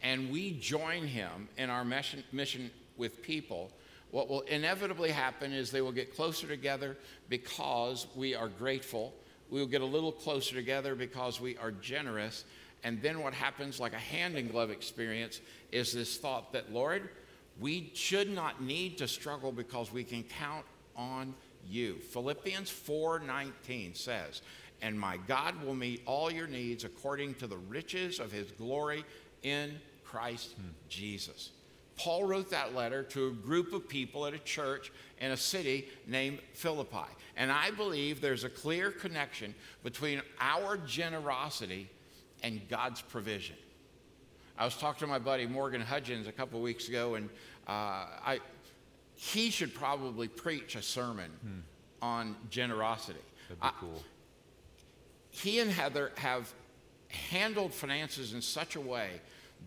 [0.03, 3.71] and we join Him in our mission, mission with people,
[4.10, 6.97] what will inevitably happen is they will get closer together
[7.29, 9.13] because we are grateful.
[9.49, 12.43] We will get a little closer together because we are generous.
[12.84, 15.41] And then what happens, like a hand in glove experience,
[15.72, 17.10] is this thought that, Lord,
[17.60, 20.65] we should not need to struggle because we can count
[20.96, 21.36] on
[21.67, 22.00] you.
[22.00, 24.41] Philippians 4:19 says,
[24.82, 29.06] "And my God will meet all your needs according to the riches of his glory
[29.44, 30.70] in Christ hmm.
[30.89, 31.52] Jesus."
[31.98, 35.88] Paul wrote that letter to a group of people at a church in a city
[36.08, 37.06] named Philippi.
[37.36, 41.89] And I believe there's a clear connection between our generosity
[42.43, 43.56] and God's provision.
[44.58, 47.30] I was talking to my buddy Morgan Hudgens a couple weeks ago, and
[47.67, 47.71] uh,
[48.25, 48.39] I,
[49.15, 51.32] he should probably preach a sermon
[52.01, 53.19] on generosity.
[53.49, 54.04] That'd be I- cool.
[55.30, 56.51] he and Heather have
[57.10, 59.10] handled finances in such a way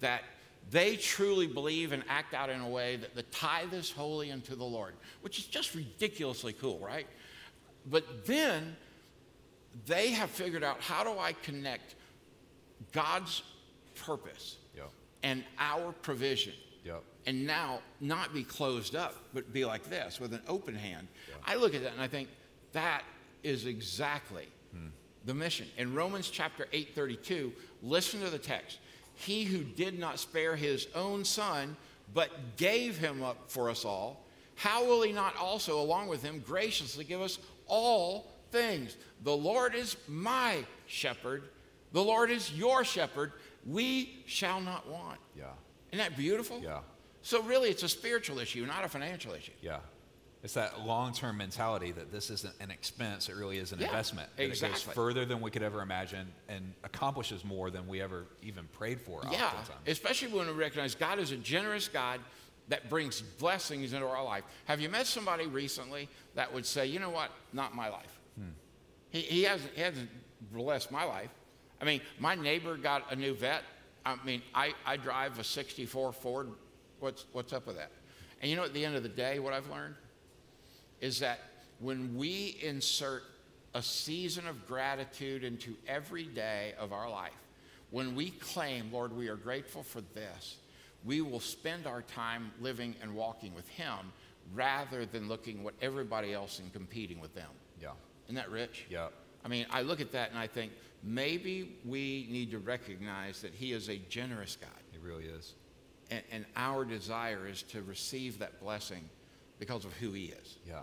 [0.01, 0.23] that
[0.71, 4.55] they truly believe and act out in a way that the tithe is holy unto
[4.57, 7.07] the Lord, which is just ridiculously cool, right?
[7.91, 8.77] But then
[9.87, 11.97] they have figured out how do I connect
[12.93, 13.43] God's
[13.95, 14.91] purpose Yep.
[15.23, 17.03] and our provision Yep.
[17.27, 21.09] and now not be closed up, but be like this with an open hand.
[21.45, 22.29] I look at that and I think
[22.73, 23.03] that
[23.43, 24.89] is exactly hmm.
[25.25, 25.67] the mission.
[25.77, 28.79] In Romans chapter 8:32, listen to the text.
[29.15, 31.77] He who did not spare his own son,
[32.13, 34.25] but gave him up for us all,
[34.57, 38.97] how will he not also, along with him, graciously give us all things?
[39.23, 41.45] The Lord is my shepherd.
[41.95, 43.33] The Lord is your shepherd.
[43.65, 45.21] We shall not want.
[45.39, 45.45] Yeah.
[45.93, 46.61] Isn't that beautiful?
[46.61, 46.81] Yeah.
[47.23, 49.53] So really, it's a spiritual issue, not a financial issue.
[49.63, 49.79] Yeah.
[50.43, 54.29] It's that long-term mentality that this isn't an expense; it really is an Yeah, investment.
[54.37, 58.27] That It goes further than we could ever imagine and accomplishes more than we ever
[58.43, 59.23] even prayed for.
[59.31, 59.81] Yeah, oftentimes.
[59.87, 62.21] especially when we recognize God is a generous God
[62.69, 64.43] that brings blessings into our life.
[64.67, 68.21] Have you met somebody recently that would say, you know what, not my life?
[68.37, 68.49] Hmm.
[69.11, 70.11] He, he, hasn't, he hasn't
[70.53, 71.31] blessed my life.
[71.81, 73.65] I mean, my neighbor got a new Vette.
[74.07, 76.51] I mean, I, I drive a 64 Ford.
[77.01, 77.91] What's, what's up with that?
[78.41, 79.95] And you know, at the end of the day, what I've learned
[81.01, 81.41] is that
[81.81, 83.23] when we insert
[83.75, 87.33] a season of gratitude into every day of our life,
[87.91, 90.57] when we claim, Lord, we are grateful for this,
[91.05, 94.13] we will spend our time living and walking with Him
[94.55, 97.51] rather than looking what everybody else and competing with them.
[97.81, 97.91] Yeah.
[98.27, 98.87] Isn't that rich?
[98.89, 99.09] Yeah.
[99.45, 103.53] I mean, I look at that and I think maybe we need to recognize that
[103.53, 104.71] He is a generous God.
[104.93, 105.53] He really is.
[106.11, 109.09] And, and our desire is to receive that blessing
[109.59, 110.57] because of who He is.
[110.67, 110.81] Yeah.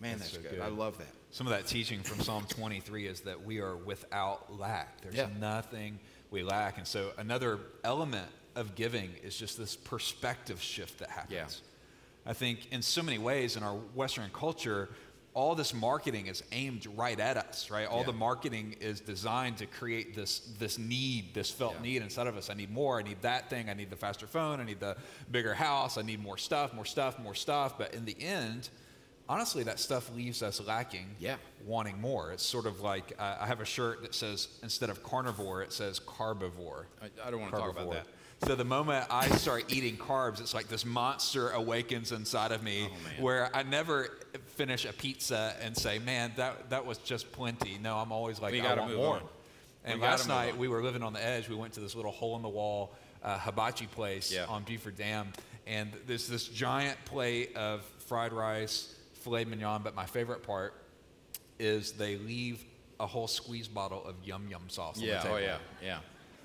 [0.00, 0.60] Man, that's, so good.
[0.60, 1.08] I love that.
[1.30, 5.00] Some of that teaching from Psalm 23 is that we are without lack.
[5.00, 5.28] There's Yeah.
[5.40, 5.98] nothing
[6.30, 6.78] we lack.
[6.78, 11.32] And so another element of giving is just this perspective shift that happens.
[11.32, 12.30] Yeah.
[12.30, 14.88] I think in so many ways in our Western culture,
[15.34, 17.86] all this marketing is aimed right at us, right?
[17.88, 18.06] All Yeah.
[18.06, 21.82] the marketing is designed to create this this need, this felt Yeah.
[21.82, 22.48] need inside of us.
[22.50, 23.00] I need more.
[23.00, 23.68] I need that thing.
[23.68, 24.60] I need the faster phone.
[24.60, 24.96] I need the
[25.30, 25.98] bigger house.
[25.98, 27.76] I need more stuff, more stuff, more stuff.
[27.76, 28.68] But in the end,
[29.28, 31.16] honestly, that stuff leaves us lacking.
[31.18, 31.36] Yeah.
[31.66, 32.30] Wanting more.
[32.30, 35.72] It's sort of like uh, I have a shirt that says instead of carnivore, it
[35.72, 36.86] says carbivore.
[37.02, 38.06] I, I don't want to talk about that.
[38.46, 42.88] So the moment I start eating carbs, it's like this monster awakens inside of me,
[42.90, 44.08] Oh, where I never
[44.56, 48.52] finish a pizza and say, "Man, that that was just plenty." No, I'm always like,
[48.52, 49.22] We "I want more." on.
[49.84, 50.58] And We last night on.
[50.58, 51.48] we were living on the edge.
[51.48, 54.44] We went to this little hole in the wall uh, hibachi place Yeah.
[54.46, 55.32] on Buford Dam,
[55.66, 59.82] and there's this giant plate of fried rice, filet mignon.
[59.82, 60.74] But my favorite part
[61.58, 62.62] is they leave
[63.00, 64.96] a whole squeeze bottle of yum yum sauce.
[64.96, 65.22] on the Yeah.
[65.22, 65.34] table.
[65.36, 65.58] Oh yeah.
[65.82, 65.98] Yeah.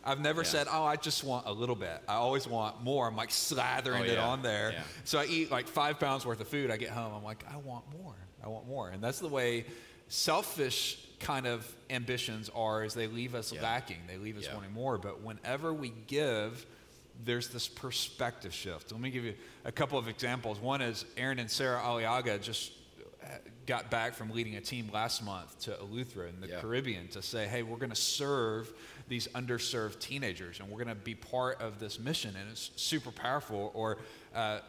[0.10, 0.48] I've never Yeah.
[0.48, 3.08] said, "Oh, I just want a little bit." I always want more.
[3.08, 4.72] I'm like slathering Oh, it on there.
[4.72, 4.84] Yeah.
[5.04, 6.72] So I eat like five pounds worth of food.
[6.72, 7.14] I get home.
[7.14, 8.16] I'm like, I want more.
[8.44, 8.90] I want more.
[8.90, 9.66] And that's the way
[10.08, 12.84] selfish kind of ambitions are.
[12.84, 13.62] Is they leave us Yeah.
[13.62, 14.00] lacking.
[14.08, 14.56] They leave us Yeah.
[14.56, 14.98] wanting more.
[14.98, 16.66] But whenever we give,
[17.24, 18.92] there's this perspective shift.
[18.92, 20.58] Let me give you a couple of examples.
[20.60, 22.72] One is Aaron and Sarah Aliaga just
[23.22, 23.28] uh,
[23.66, 26.62] got back from leading a team last month to Eleuthera in the Yeah.
[26.62, 28.72] Caribbean to say, hey, we're going to serve
[29.10, 32.36] these underserved teenagers and we're going to be part of this mission.
[32.40, 33.72] And it's super powerful.
[33.74, 33.98] Or
[34.34, 34.60] uh,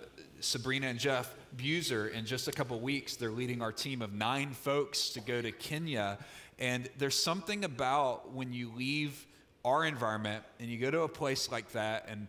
[0.40, 4.50] Sabrina and Jeff Buser, in just a couple weeks, they're leading our team of nine
[4.50, 6.18] folks to go to Kenya.
[6.59, 9.26] And there's something about when you leave
[9.64, 12.26] our environment and you go to a place like that and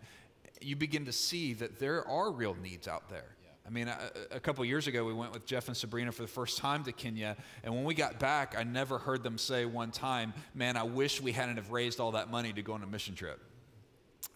[0.60, 3.36] you begin to see that there are real needs out there.
[3.66, 6.28] I mean, a, a couple years ago, we went with Jeff and Sabrina for the
[6.28, 9.92] first time to Kenya, and when we got back, I never heard them say one
[9.92, 12.88] time, "Man, I wish we hadn't have raised all that money to go on a
[12.88, 13.40] mission trip."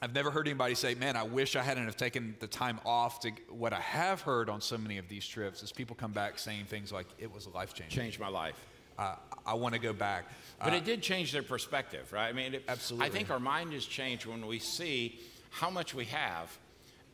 [0.02, 3.20] I've never heard anybody say, "Man, I wish I hadn't have taken the time off
[3.22, 6.38] to." What I have heard on so many of these trips is people come back
[6.38, 7.92] saying things like, "It was a life change.
[7.92, 8.56] Changed my life.
[8.98, 10.26] Uh, I want to go back."
[10.60, 12.28] But Uh, it did change their perspective, right?
[12.28, 13.08] I mean, it, Absolutely.
[13.08, 16.56] I think our mind is changed when we see how much we have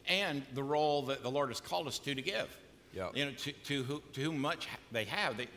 [0.08, 2.58] and the role that the Lord has called us to to give.
[2.94, 3.10] Yeah.
[3.14, 5.48] You know, to, to, who, to whom much they have, they,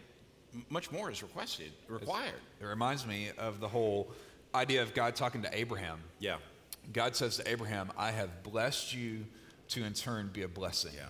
[0.71, 2.41] much more is requested, required.
[2.61, 4.11] It reminds me of the whole
[4.55, 5.99] idea of God talking to Abraham.
[6.21, 6.37] Yeah.
[6.93, 9.25] God says to Abraham, I have blessed you
[9.69, 10.93] to in turn be a blessing.
[10.95, 11.07] Yeah.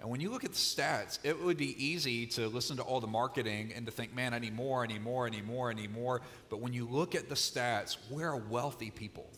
[0.00, 3.00] And when you look at the stats, it would be easy to listen to all
[3.00, 5.70] the marketing and to think, man, I need more, I need more, I need more,
[5.70, 6.22] I need more.
[6.50, 9.28] But when you look at the stats, we're a wealthy people.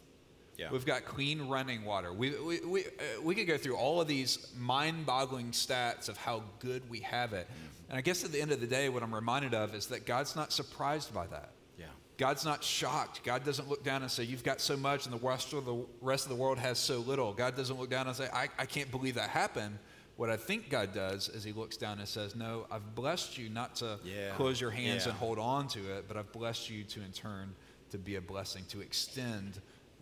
[0.60, 0.70] Yeah.
[0.70, 2.12] We've got clean running water.
[2.12, 6.18] We, we, we, uh, we could go through all of these mind boggling stats of
[6.18, 7.48] how good we have it.
[7.88, 10.04] And I guess at the end of the day, what I'm reminded of is that
[10.04, 11.52] God's not surprised by that.
[11.78, 11.86] Yeah.
[12.18, 13.24] God's not shocked.
[13.24, 15.82] God doesn't look down and say, You've got so much, and the rest of the,
[16.02, 17.32] rest of the world has so little.
[17.32, 19.78] God doesn't look down and say, I, I can't believe that happened.
[20.16, 23.48] What I think God does is He looks down and says, No, I've blessed you
[23.48, 24.34] not to Yeah.
[24.36, 25.12] close your hands Yeah.
[25.12, 27.54] and hold on to it, but I've blessed you to, in turn,
[27.92, 29.60] to be a blessing, to extend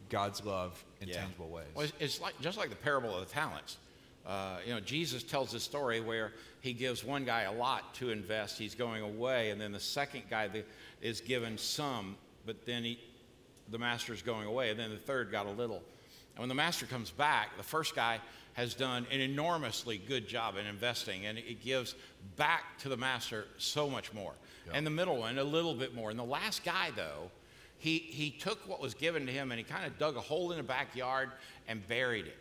[0.08, 1.20] God's love in Yeah.
[1.20, 1.66] tangible ways.
[1.74, 3.76] Well, it's, like just like the parable of the talents.
[4.26, 8.10] Uh, you know, Jesus tells this story where he gives one guy a lot to
[8.10, 8.58] invest.
[8.58, 10.50] He's going away, and then the second guy
[11.00, 12.98] is given some, but then he,
[13.70, 15.82] the master's going away, and then the third got a little.
[16.34, 18.20] And when the master comes back, the first guy
[18.52, 21.94] has done an enormously good job in investing, and it gives
[22.36, 24.34] back to the master so much more.
[24.74, 26.10] And the middle one, a little bit more.
[26.10, 27.30] And the last guy, though,
[27.78, 30.50] he, he took what was given to him and he kind of dug a hole
[30.50, 31.30] in the backyard
[31.68, 32.36] and buried it.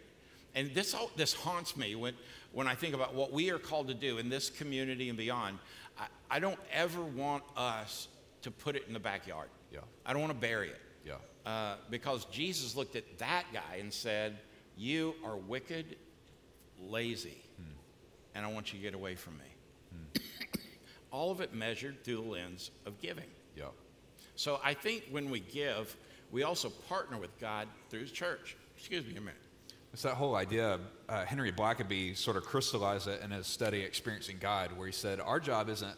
[0.55, 2.15] And this, this haunts me when,
[2.51, 5.59] when I think about what we are called to do in this community and beyond.
[5.99, 8.07] I, I don't ever want us
[8.41, 9.49] to put it in the backyard.
[9.71, 9.79] Yeah.
[10.05, 10.81] I don't want to bury it.
[11.05, 11.13] Yeah.
[11.45, 14.37] Uh, because Jesus looked at that guy and said,
[14.75, 15.95] You are wicked,
[16.81, 17.43] lazy,
[18.33, 20.21] and I want you to get away from me.
[21.11, 23.25] All of it measured through the lens of giving.
[23.55, 23.65] Yeah.
[24.37, 25.97] So I think when we give,
[26.31, 28.55] we also partner with God through His church.
[28.77, 29.35] Excuse me a minute.
[29.91, 30.79] It's that whole idea.
[31.09, 35.19] Uh, Henry Blackaby sort of crystallized it in his study, Experiencing God, where he said,
[35.19, 35.95] Our job isn't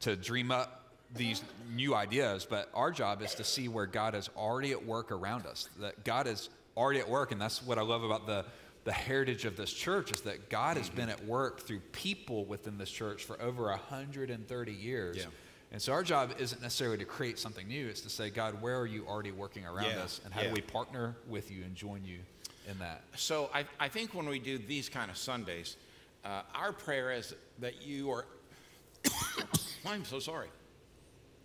[0.00, 4.28] to dream up these new ideas, but our job is to see where God is
[4.36, 5.68] already at work around us.
[5.78, 8.44] That God is already at work, and that's what I love about the,
[8.82, 12.78] the heritage of this church is that God has been at work through people within
[12.78, 15.18] this church for over 130 years.
[15.18, 15.24] Yeah.
[15.72, 18.78] And so our job isn't necessarily to create something new, it's to say, God, where
[18.78, 20.20] are you already working around Yeah, us?
[20.24, 20.48] And how yeah.
[20.48, 22.18] do we partner with you and join you
[22.70, 23.02] in that?
[23.16, 25.76] So I, I think when we do these kind of Sundays,
[26.24, 28.24] uh, our prayer is that you are.
[29.86, 30.48] I'm so sorry.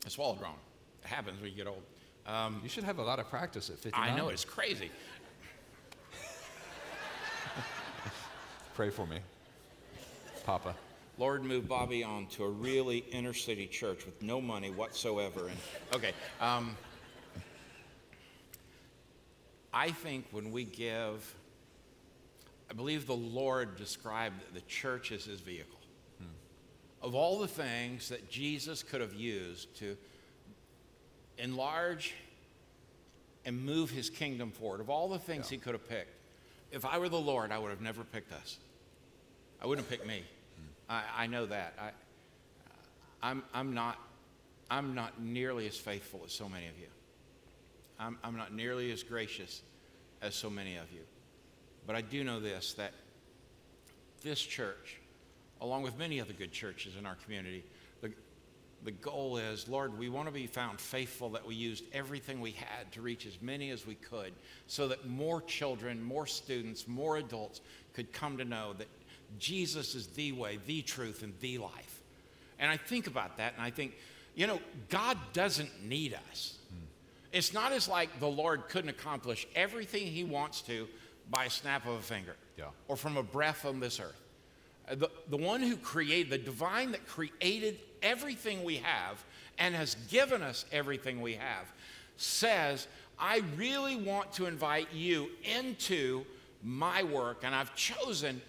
[0.05, 0.55] I swallowed wrong.
[1.03, 1.81] It happens when you get old.
[2.27, 4.09] Um, You should have a lot of practice at 59.
[4.09, 4.91] I know it's crazy.
[8.75, 9.19] Pray for me,
[10.45, 10.75] Papa.
[11.17, 15.47] Lord, move Bobby on to a really inner city church with no money whatsoever.
[15.47, 15.57] And
[15.93, 16.75] okay, um,
[19.73, 21.35] I think when we give,
[22.69, 25.79] I believe the Lord described the church as his vehicle.
[26.19, 27.05] Hmm.
[27.05, 29.97] Of all the things that Jesus could have used to
[31.37, 32.13] enlarge
[33.45, 35.57] and move his kingdom forward, of all the things yeah.
[35.57, 36.15] he could have picked,
[36.71, 38.57] if I were the Lord, I would have never picked us.
[39.61, 40.23] I wouldn't have picked me.
[40.91, 41.73] I, I know that.
[41.79, 41.91] I,
[43.23, 43.97] I'm, I'm, not,
[44.69, 46.87] I'm not nearly as faithful as so many of you.
[47.97, 49.61] I'm, I'm not nearly as gracious
[50.21, 51.01] as so many of you.
[51.87, 52.91] But I do know this that
[54.21, 54.97] this church,
[55.61, 57.63] along with many other good churches in our community,
[58.01, 58.11] the,
[58.83, 62.51] the goal is Lord, we want to be found faithful that we used everything we
[62.51, 64.33] had to reach as many as we could
[64.67, 67.61] so that more children, more students, more adults
[67.93, 68.87] could come to know that
[69.39, 72.01] Jesus is the way, the truth, and the life.
[72.59, 73.93] And I think about that and I think,
[74.35, 76.57] you know, God doesn't need us.
[77.31, 80.87] It's not as like the Lord couldn't accomplish everything he wants to
[81.29, 82.65] by a snap of a finger yeah.
[82.87, 84.19] or from a breath on this earth.
[84.89, 89.23] Uh, the, the one who created, the divine that created everything we have
[89.57, 91.71] and has given us everything we have,
[92.17, 96.25] says, I really want to invite you into
[96.63, 98.41] my work, and I've chosen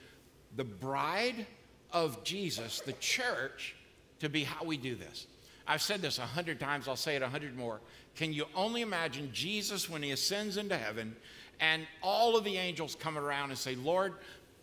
[0.57, 1.47] the bride
[1.93, 3.75] of Jesus, the church,
[4.21, 5.27] to be how we do this.
[5.67, 7.81] I've said this a hundred times, I'll say it a hundred more.
[8.17, 11.17] Can you only imagine Jesus when he ascends into heaven
[11.61, 14.15] and all of the angels come around and say, Lord,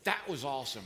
[0.04, 0.84] that was awesome.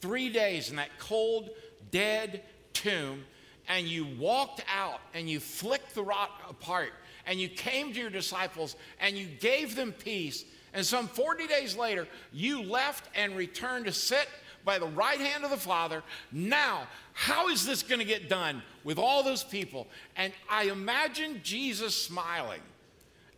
[0.00, 1.50] Three days in that cold,
[1.90, 3.24] dead tomb,
[3.68, 6.92] and you walked out and you flicked the rock apart
[7.26, 10.44] and you came to your disciples and you gave them peace.
[10.74, 14.28] And some 40 days later, you left and returned to sit
[14.64, 16.02] by the right hand of the Father.
[16.30, 19.86] Now, how is this going to get done with all those people?
[20.16, 22.60] And I imagine Jesus smiling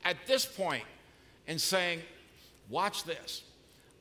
[0.05, 0.85] at this point
[1.47, 2.01] and saying,
[2.69, 3.43] Watch this.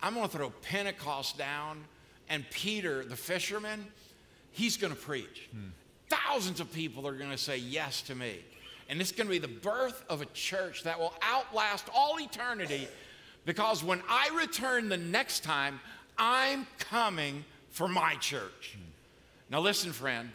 [0.01, 1.83] I'm going to throw Pentecost down,
[2.29, 3.85] and Peter, the fisherman,
[4.51, 5.49] he's going to preach.
[5.51, 5.69] Hmm.
[6.07, 8.37] Thousands of people are going to say yes to me.
[8.87, 12.87] And it's going to be the birth of a church that will outlast all eternity
[13.45, 15.79] because when I return the next time,
[16.17, 18.77] I'm coming for my church.
[19.49, 20.29] Now, listen, friend.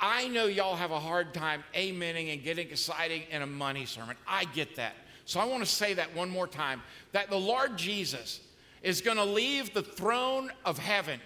[0.00, 4.16] I know y'all have a hard time amening and getting exciting in a money sermon.
[4.26, 4.94] I get that.
[5.24, 8.40] So I want to say that one more time that the Lord Jesus
[8.82, 11.20] is going to leave the throne of heaven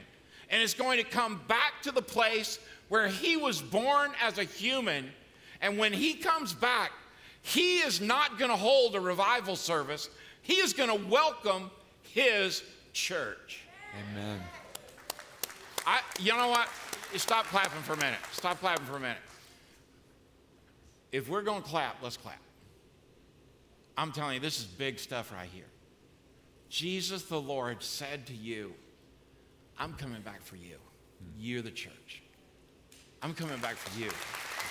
[0.50, 4.44] and is going to come back to the place where he was born as a
[4.44, 5.10] human.
[5.60, 6.92] And when he comes back,
[7.42, 10.08] he is not going to hold a revival service,
[10.48, 11.70] he is going to welcome
[12.02, 13.60] his church.
[14.12, 14.40] Amen.
[15.86, 16.68] I, you know what?
[17.16, 18.18] Stop clapping for a minute.
[18.32, 19.18] Stop clapping for a minute.
[21.12, 22.40] If we're going to clap, let's clap.
[23.96, 25.64] I'm telling you, this is big stuff right here.
[26.70, 28.72] Jesus the Lord said to you,
[29.78, 30.76] I'm coming back for you.
[30.76, 31.30] Hmm.
[31.38, 32.22] You're the church.
[33.22, 34.08] I'm coming back for you.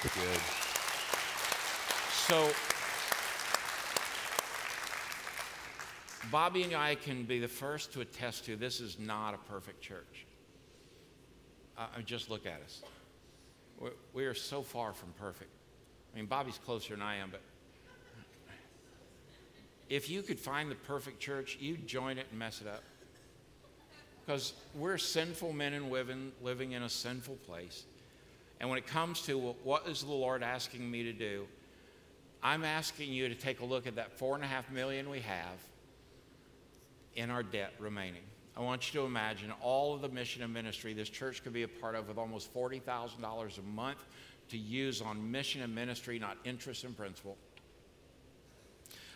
[0.04, 0.42] Good.
[2.28, 2.50] So,
[6.32, 9.82] Bobby and I can be the first to attest to this is not a perfect
[9.82, 10.26] church.
[11.78, 12.82] Uh, just look at us.
[13.80, 15.52] We're, we are so far from perfect.
[16.14, 17.42] I mean, Bobby's closer than I am, but
[19.90, 22.84] if you could find the perfect church, you'd join it and mess it up.
[24.26, 27.86] Because we're sinful men and women living in a sinful place.
[28.60, 31.48] And when it comes to what is the Lord asking me to do,
[32.44, 35.22] I'm asking you to take a look at that four and a half million we
[35.22, 35.58] have
[37.18, 38.22] in our debt remaining.
[38.56, 41.64] I want you to imagine all of the mission and ministry this church could be
[41.64, 44.00] a part of with almost $40,000 a month
[44.50, 47.38] to use on mission and ministry, not interest and principal.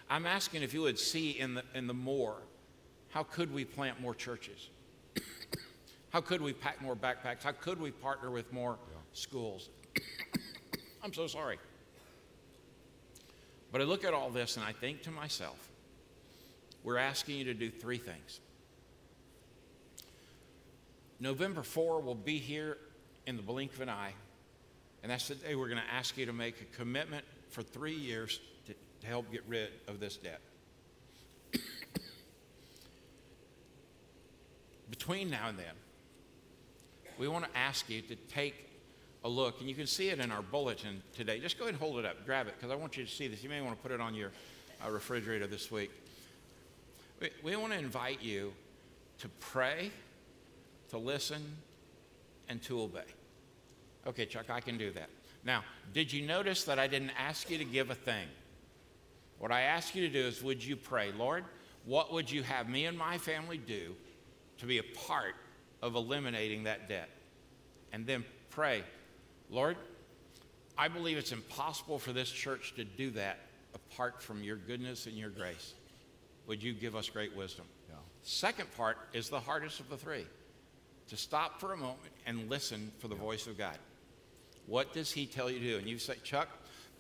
[0.10, 2.36] I'm asking if you would see in the, in the more,
[3.10, 4.70] how could we plant more churches?
[6.10, 7.44] how could we pack more backpacks?
[7.44, 8.98] How could we partner with more yeah.
[9.14, 9.70] schools?
[11.04, 11.58] I'm so sorry.
[13.72, 15.71] But I look at all this and I think to myself,
[16.84, 18.40] we're asking you to do three things.
[21.20, 22.78] November 4 will be here
[23.28, 24.14] in the blink of an eye.
[25.04, 27.96] And that's the day we're going to ask you to make a commitment for three
[27.96, 30.42] years to, to help get rid of this debt.
[34.90, 35.76] Between now and then,
[37.20, 38.70] we want to ask you to take
[39.24, 41.40] a look, and you can see it in our bulletin today.
[41.40, 43.28] Just go ahead and hold it up, grab it, because I want you to see
[43.28, 43.44] this.
[43.44, 44.32] You may want to put it on your
[44.84, 45.92] uh, refrigerator this week.
[47.22, 48.52] We, we want to invite you
[49.20, 49.92] to pray,
[50.90, 51.42] to listen,
[52.50, 53.06] and to obey.
[54.08, 55.10] Okay, Chuck, I can do that.
[55.46, 55.64] Now,
[55.94, 58.28] did you notice that I didn't ask you to give a thing?
[59.38, 61.46] What I ask you to do is, would you pray, Lord,
[61.86, 63.96] what would you have me and my family do
[64.58, 65.36] to be a part
[65.82, 67.10] of eliminating that debt?
[67.92, 68.84] And then pray,
[69.50, 69.78] Lord,
[70.78, 73.40] I believe it's impossible for this church to do that
[73.74, 75.74] apart from your goodness and your grace.
[76.52, 77.64] Would you give us great wisdom?
[77.88, 77.96] Yeah.
[78.24, 80.26] Second part is the hardest of the three
[81.08, 83.78] to stop for a moment and listen for the voice of God.
[84.66, 85.78] What does He tell you to do?
[85.78, 86.50] And you say, Chuck,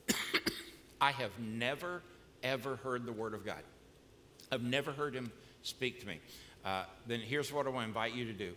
[1.02, 2.02] I have never,
[2.42, 3.62] ever heard the Word of God.
[4.54, 5.34] I've never heard Him
[5.64, 6.22] speak to me.
[6.64, 8.54] Uh, then here's what I want to invite you to do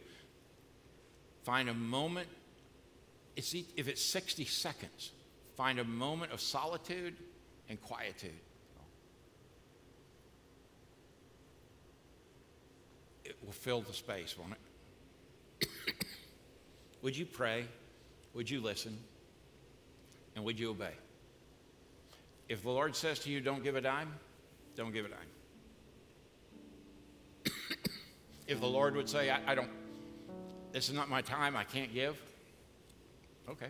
[1.42, 2.28] find a moment,
[3.34, 5.10] if it's 60 seconds,
[5.56, 7.16] find a moment of solitude
[7.68, 8.30] and quietude.
[13.24, 14.52] It will fill the space, won't
[15.60, 15.68] it?
[17.02, 17.64] would you pray?
[18.34, 18.96] Would you listen?
[20.34, 20.92] And would you obey?
[22.48, 24.12] If the Lord says to you, don't give a dime,
[24.76, 25.18] don't give a dime.
[28.46, 29.70] if the Lord would say, I, I don't,
[30.72, 32.20] this is not my time, I can't give,
[33.48, 33.68] okay.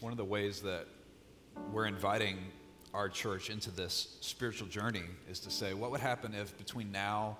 [0.00, 0.86] One of the ways that
[1.72, 2.38] we're inviting
[2.94, 7.36] our church into this spiritual journey is to say, what would happen if between now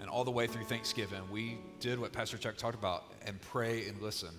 [0.00, 3.86] and all the way through Thanksgiving, we did what Pastor Chuck talked about and pray
[3.88, 4.30] and listen?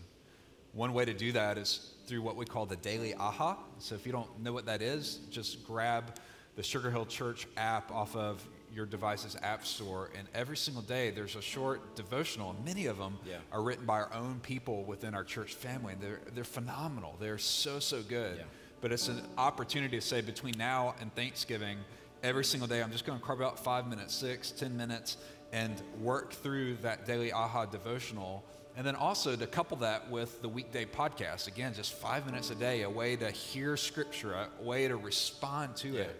[0.74, 3.58] One way to do that is through what we call the daily aha.
[3.80, 6.16] So if you don't know what that is, just grab
[6.56, 11.10] the Sugar Hill Church app off of your device's app store, and every single day
[11.10, 12.52] there's a short devotional.
[12.52, 13.38] and Many of them Yeah.
[13.52, 15.94] are written by our own people within our church family.
[15.94, 17.16] and They're, they're phenomenal.
[17.20, 18.38] They're so, so good.
[18.38, 18.44] Yeah.
[18.82, 21.78] But it's an opportunity to say between now and Thanksgiving,
[22.24, 25.18] every single day, I'm just going to carve out five minutes, six, ten minutes,
[25.52, 28.44] and work through that daily AHA devotional.
[28.78, 31.48] And then also to couple that with the weekday podcast.
[31.48, 35.76] Again, just five minutes a day, a way to hear scripture, a way to respond
[35.78, 36.02] to Yeah.
[36.04, 36.20] it,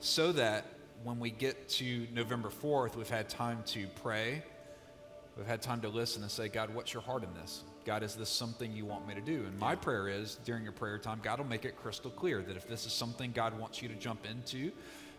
[0.00, 0.64] so that
[1.04, 4.42] when we get to November 4th, we've had time to pray,
[5.36, 7.62] We've had time to listen and say, God, what's your heart in this?
[7.84, 9.44] God, is this something you want me to do?
[9.46, 12.56] And my prayer is during your prayer time, God will make it crystal clear that
[12.56, 14.70] if this is something God wants you to jump into,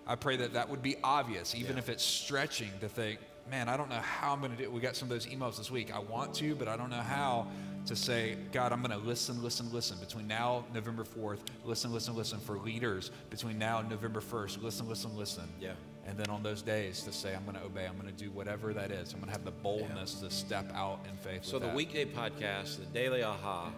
[0.06, 1.80] I pray that that would be obvious, even Yeah.
[1.80, 4.72] if it's stretching to think, man, I don't know how I'm going to do it.
[4.72, 5.94] We got some of those emails this week.
[5.94, 7.48] I want to, but I don't know how
[7.88, 9.98] to say, God, I'm going to listen, listen, listen.
[10.00, 12.40] Between now, November 4th, listen, listen, listen.
[12.40, 15.44] For leaders, between now and November 1st, listen, listen, listen.
[15.60, 15.74] Yeah.
[16.06, 18.30] And then on those days to say, I'm going to obey, I'm going to do
[18.32, 19.14] whatever that is.
[19.14, 21.46] I'm going to have the boldness to step out in faith.
[21.46, 21.76] So the that.
[21.76, 23.72] weekday podcast, the daily aha,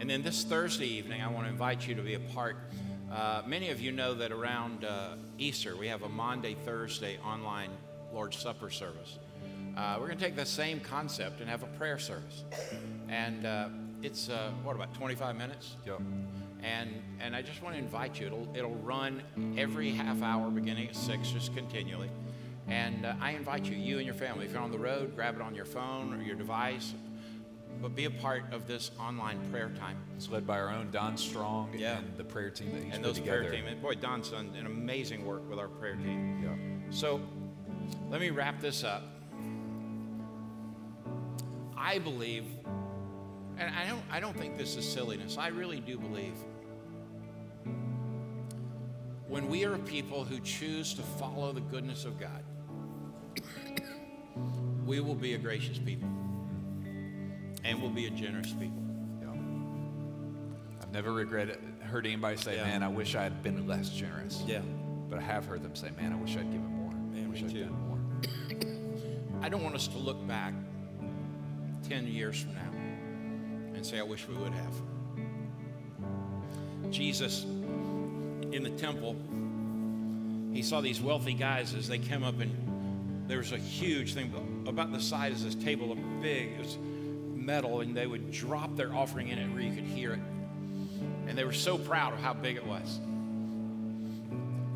[0.00, 2.56] and then this Thursday evening, I want to invite you to be a part.
[3.12, 7.70] Uh, many of you know that around uh, Easter we have a Maundy, Thursday online
[8.12, 9.18] Lord's Supper service.
[9.76, 12.44] Uh, we're going to take the same concept and have a prayer service,
[13.08, 13.68] and uh,
[14.02, 15.76] it's uh, what about 25 minutes?
[15.86, 16.00] Yep.
[16.62, 16.90] And
[17.20, 18.26] and I just want to invite you.
[18.26, 19.22] It'll it'll run
[19.56, 22.10] every half hour, beginning at six, just continually.
[22.68, 25.36] And uh, I invite you, you and your family, if you're on the road, grab
[25.36, 26.92] it on your phone or your device,
[27.80, 29.96] but be a part of this online prayer time.
[30.16, 31.96] It's led by our own Don Strong Yeah.
[31.98, 33.56] and the prayer team that he's and those prayer together.
[33.56, 33.66] team.
[33.68, 36.42] And boy, Don's done an amazing work with our prayer team.
[36.42, 36.90] Yeah.
[36.90, 37.20] So
[38.10, 39.02] let me wrap this up.
[41.76, 42.44] I believe,
[43.58, 45.36] and I don't, I don't think this is silliness.
[45.38, 46.34] I really do believe
[49.28, 52.42] when we are a people who choose to follow the goodness of God,
[54.86, 56.08] we will be a gracious people
[57.64, 58.82] and we'll be a generous people.
[59.20, 59.28] Yeah.
[60.82, 62.64] I've never regretted heard anybody say, Yeah.
[62.64, 64.60] "Man, I wish I had been less generous." Yeah.
[65.08, 66.90] But I have heard them say, "Man, I wish I'd given more.
[66.90, 67.64] Man, I wish I'd too.
[67.64, 70.52] done more." I don't want us to look back
[71.88, 72.70] 10 years from now
[73.78, 74.74] and say, I wish we would have.
[76.90, 79.14] Jesus in the temple,
[80.52, 84.64] he saw these wealthy guys as they came up, and there was a huge thing
[84.66, 86.76] about the size of this table, a big, it was
[87.34, 90.20] metal, and they would drop their offering in it where you could hear it.
[91.28, 92.98] And they were so proud of how big it was.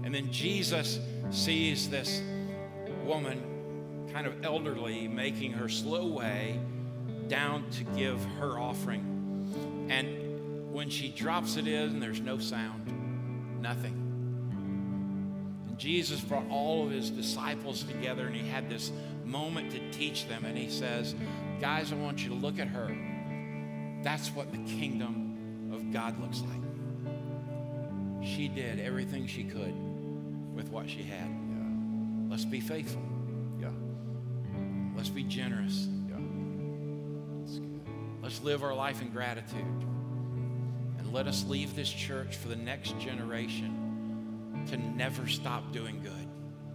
[0.05, 1.01] And then Jesus
[1.33, 2.23] sees this
[3.05, 6.61] woman, kind of elderly, making her slow way
[7.29, 9.89] down to give her offering.
[9.91, 12.87] And when she drops it in, there's no sound,
[13.61, 13.99] nothing.
[15.69, 18.91] And Jesus brought all of his disciples together and he had this
[19.25, 20.45] moment to teach them.
[20.45, 21.15] And he says,
[21.61, 22.97] Guys, I want you to look at her.
[24.03, 26.63] That's what the kingdom of God looks like.
[28.25, 29.75] She did everything she could
[30.55, 31.29] with what she had.
[31.29, 32.31] Yeah.
[32.31, 33.03] Let's be faithful.
[33.61, 33.71] Yeah.
[34.97, 35.89] Let's be generous.
[38.33, 39.85] Let's live our life in gratitude.
[40.99, 46.29] And let us leave this church for the next generation to never stop doing good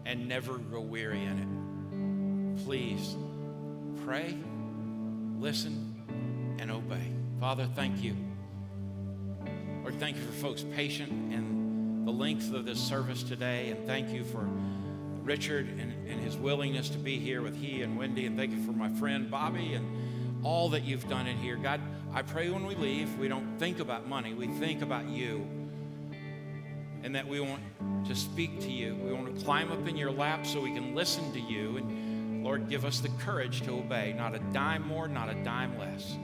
[0.05, 2.63] and never grow weary in it.
[2.63, 3.15] Please
[4.05, 4.37] pray,
[5.39, 7.11] listen, and obey.
[7.39, 8.15] Father, thank you.
[9.81, 13.71] Lord, thank you for folks patient in the length of this service today.
[13.71, 14.47] And thank you for
[15.23, 18.27] Richard and, and his willingness to be here with he and Wendy.
[18.27, 20.06] And thank you for my friend Bobby and
[20.43, 21.55] all that you've done in here.
[21.55, 21.81] God,
[22.13, 25.45] I pray when we leave, we don't think about money, we think about you.
[27.03, 27.61] And that we want
[28.07, 28.95] to speak to you.
[28.95, 31.77] We want to climb up in your lap so we can listen to you.
[31.77, 35.77] And Lord, give us the courage to obey, not a dime more, not a dime
[35.77, 36.17] less.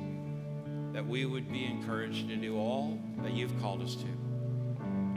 [0.94, 4.06] That we would be encouraged to do all that you've called us to.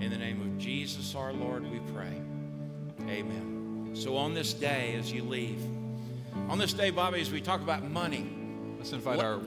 [0.05, 2.21] In the name of Jesus our Lord, we pray.
[3.09, 3.91] Amen.
[3.95, 5.61] So on this day, as you leave,
[6.49, 8.46] on this day, Bobby, as we talk about money,
[8.87, 9.41] Let's invite What- our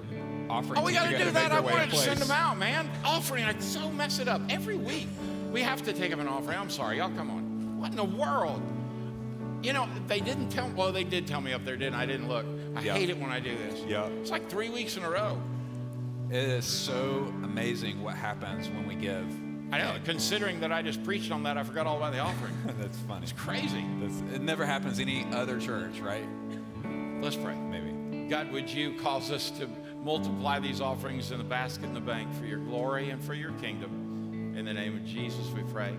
[0.49, 1.53] offering Oh, we got to do that.
[1.53, 2.89] I wanted to send them out, man.
[3.05, 5.07] Offering, I so mess it up every week.
[5.53, 6.57] We have to take up an offering.
[6.57, 7.09] I'm sorry, y'all.
[7.15, 7.79] Come on.
[7.79, 8.61] What in the world?
[9.63, 10.69] You know, they didn't tell.
[10.75, 12.03] Well, they did tell me up there, didn't I?
[12.03, 12.45] I didn't look.
[12.75, 13.79] I hate it when I do this.
[13.87, 14.07] Yeah.
[14.07, 15.41] It's like three weeks in a row.
[16.29, 19.25] It is so amazing what happens when we give.
[19.71, 19.95] I know.
[20.03, 22.57] Considering that I just preached on that, I forgot all about the offering.
[22.77, 23.23] That's funny.
[23.23, 23.85] It's crazy.
[24.01, 26.27] That's, it never happens any other church, right?
[27.21, 27.55] Let's pray.
[27.55, 27.78] Maybe.
[28.30, 29.67] God, would you cause us to
[30.03, 33.51] multiply these offerings in the basket in the bank for your glory and for your
[33.53, 34.53] kingdom?
[34.55, 35.95] In the name of Jesus, we pray.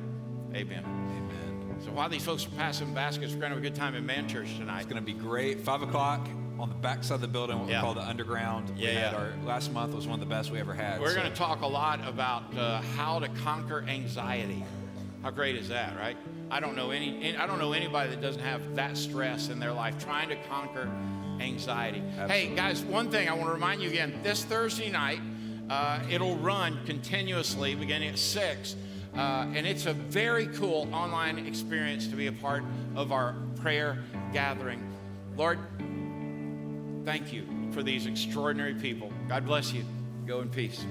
[0.55, 0.85] Amen.
[0.85, 1.76] Amen.
[1.85, 4.07] So while these folks are passing baskets, we're going to have a good time in
[4.07, 4.83] Man Church tonight.
[4.83, 5.61] It's going to be great.
[5.61, 6.28] Five o'clock
[6.61, 7.81] on the back side of the building, what Yeah.
[7.81, 8.70] we call the underground.
[8.76, 9.16] Yeah, yeah.
[9.16, 11.01] our last month was one of the best we ever had.
[11.01, 14.62] We're so- going to talk a lot about uh, how to conquer anxiety.
[15.22, 16.16] How great is that, right?
[16.51, 17.37] I don't know any.
[17.37, 20.89] I don't know anybody that doesn't have that stress in their life trying to conquer
[21.41, 22.03] anxiety.
[22.28, 25.20] Hey, guys, one thing I want to remind you again: this Thursday night,
[25.68, 28.76] uh, it'll run continuously beginning at six,
[29.16, 32.62] uh, and it's a very cool online experience to be a part
[32.95, 34.82] of our prayer gathering.
[35.36, 35.59] Lord,
[37.05, 39.11] thank you for these extraordinary people.
[39.28, 39.84] God bless you.
[40.26, 40.84] Go in peace.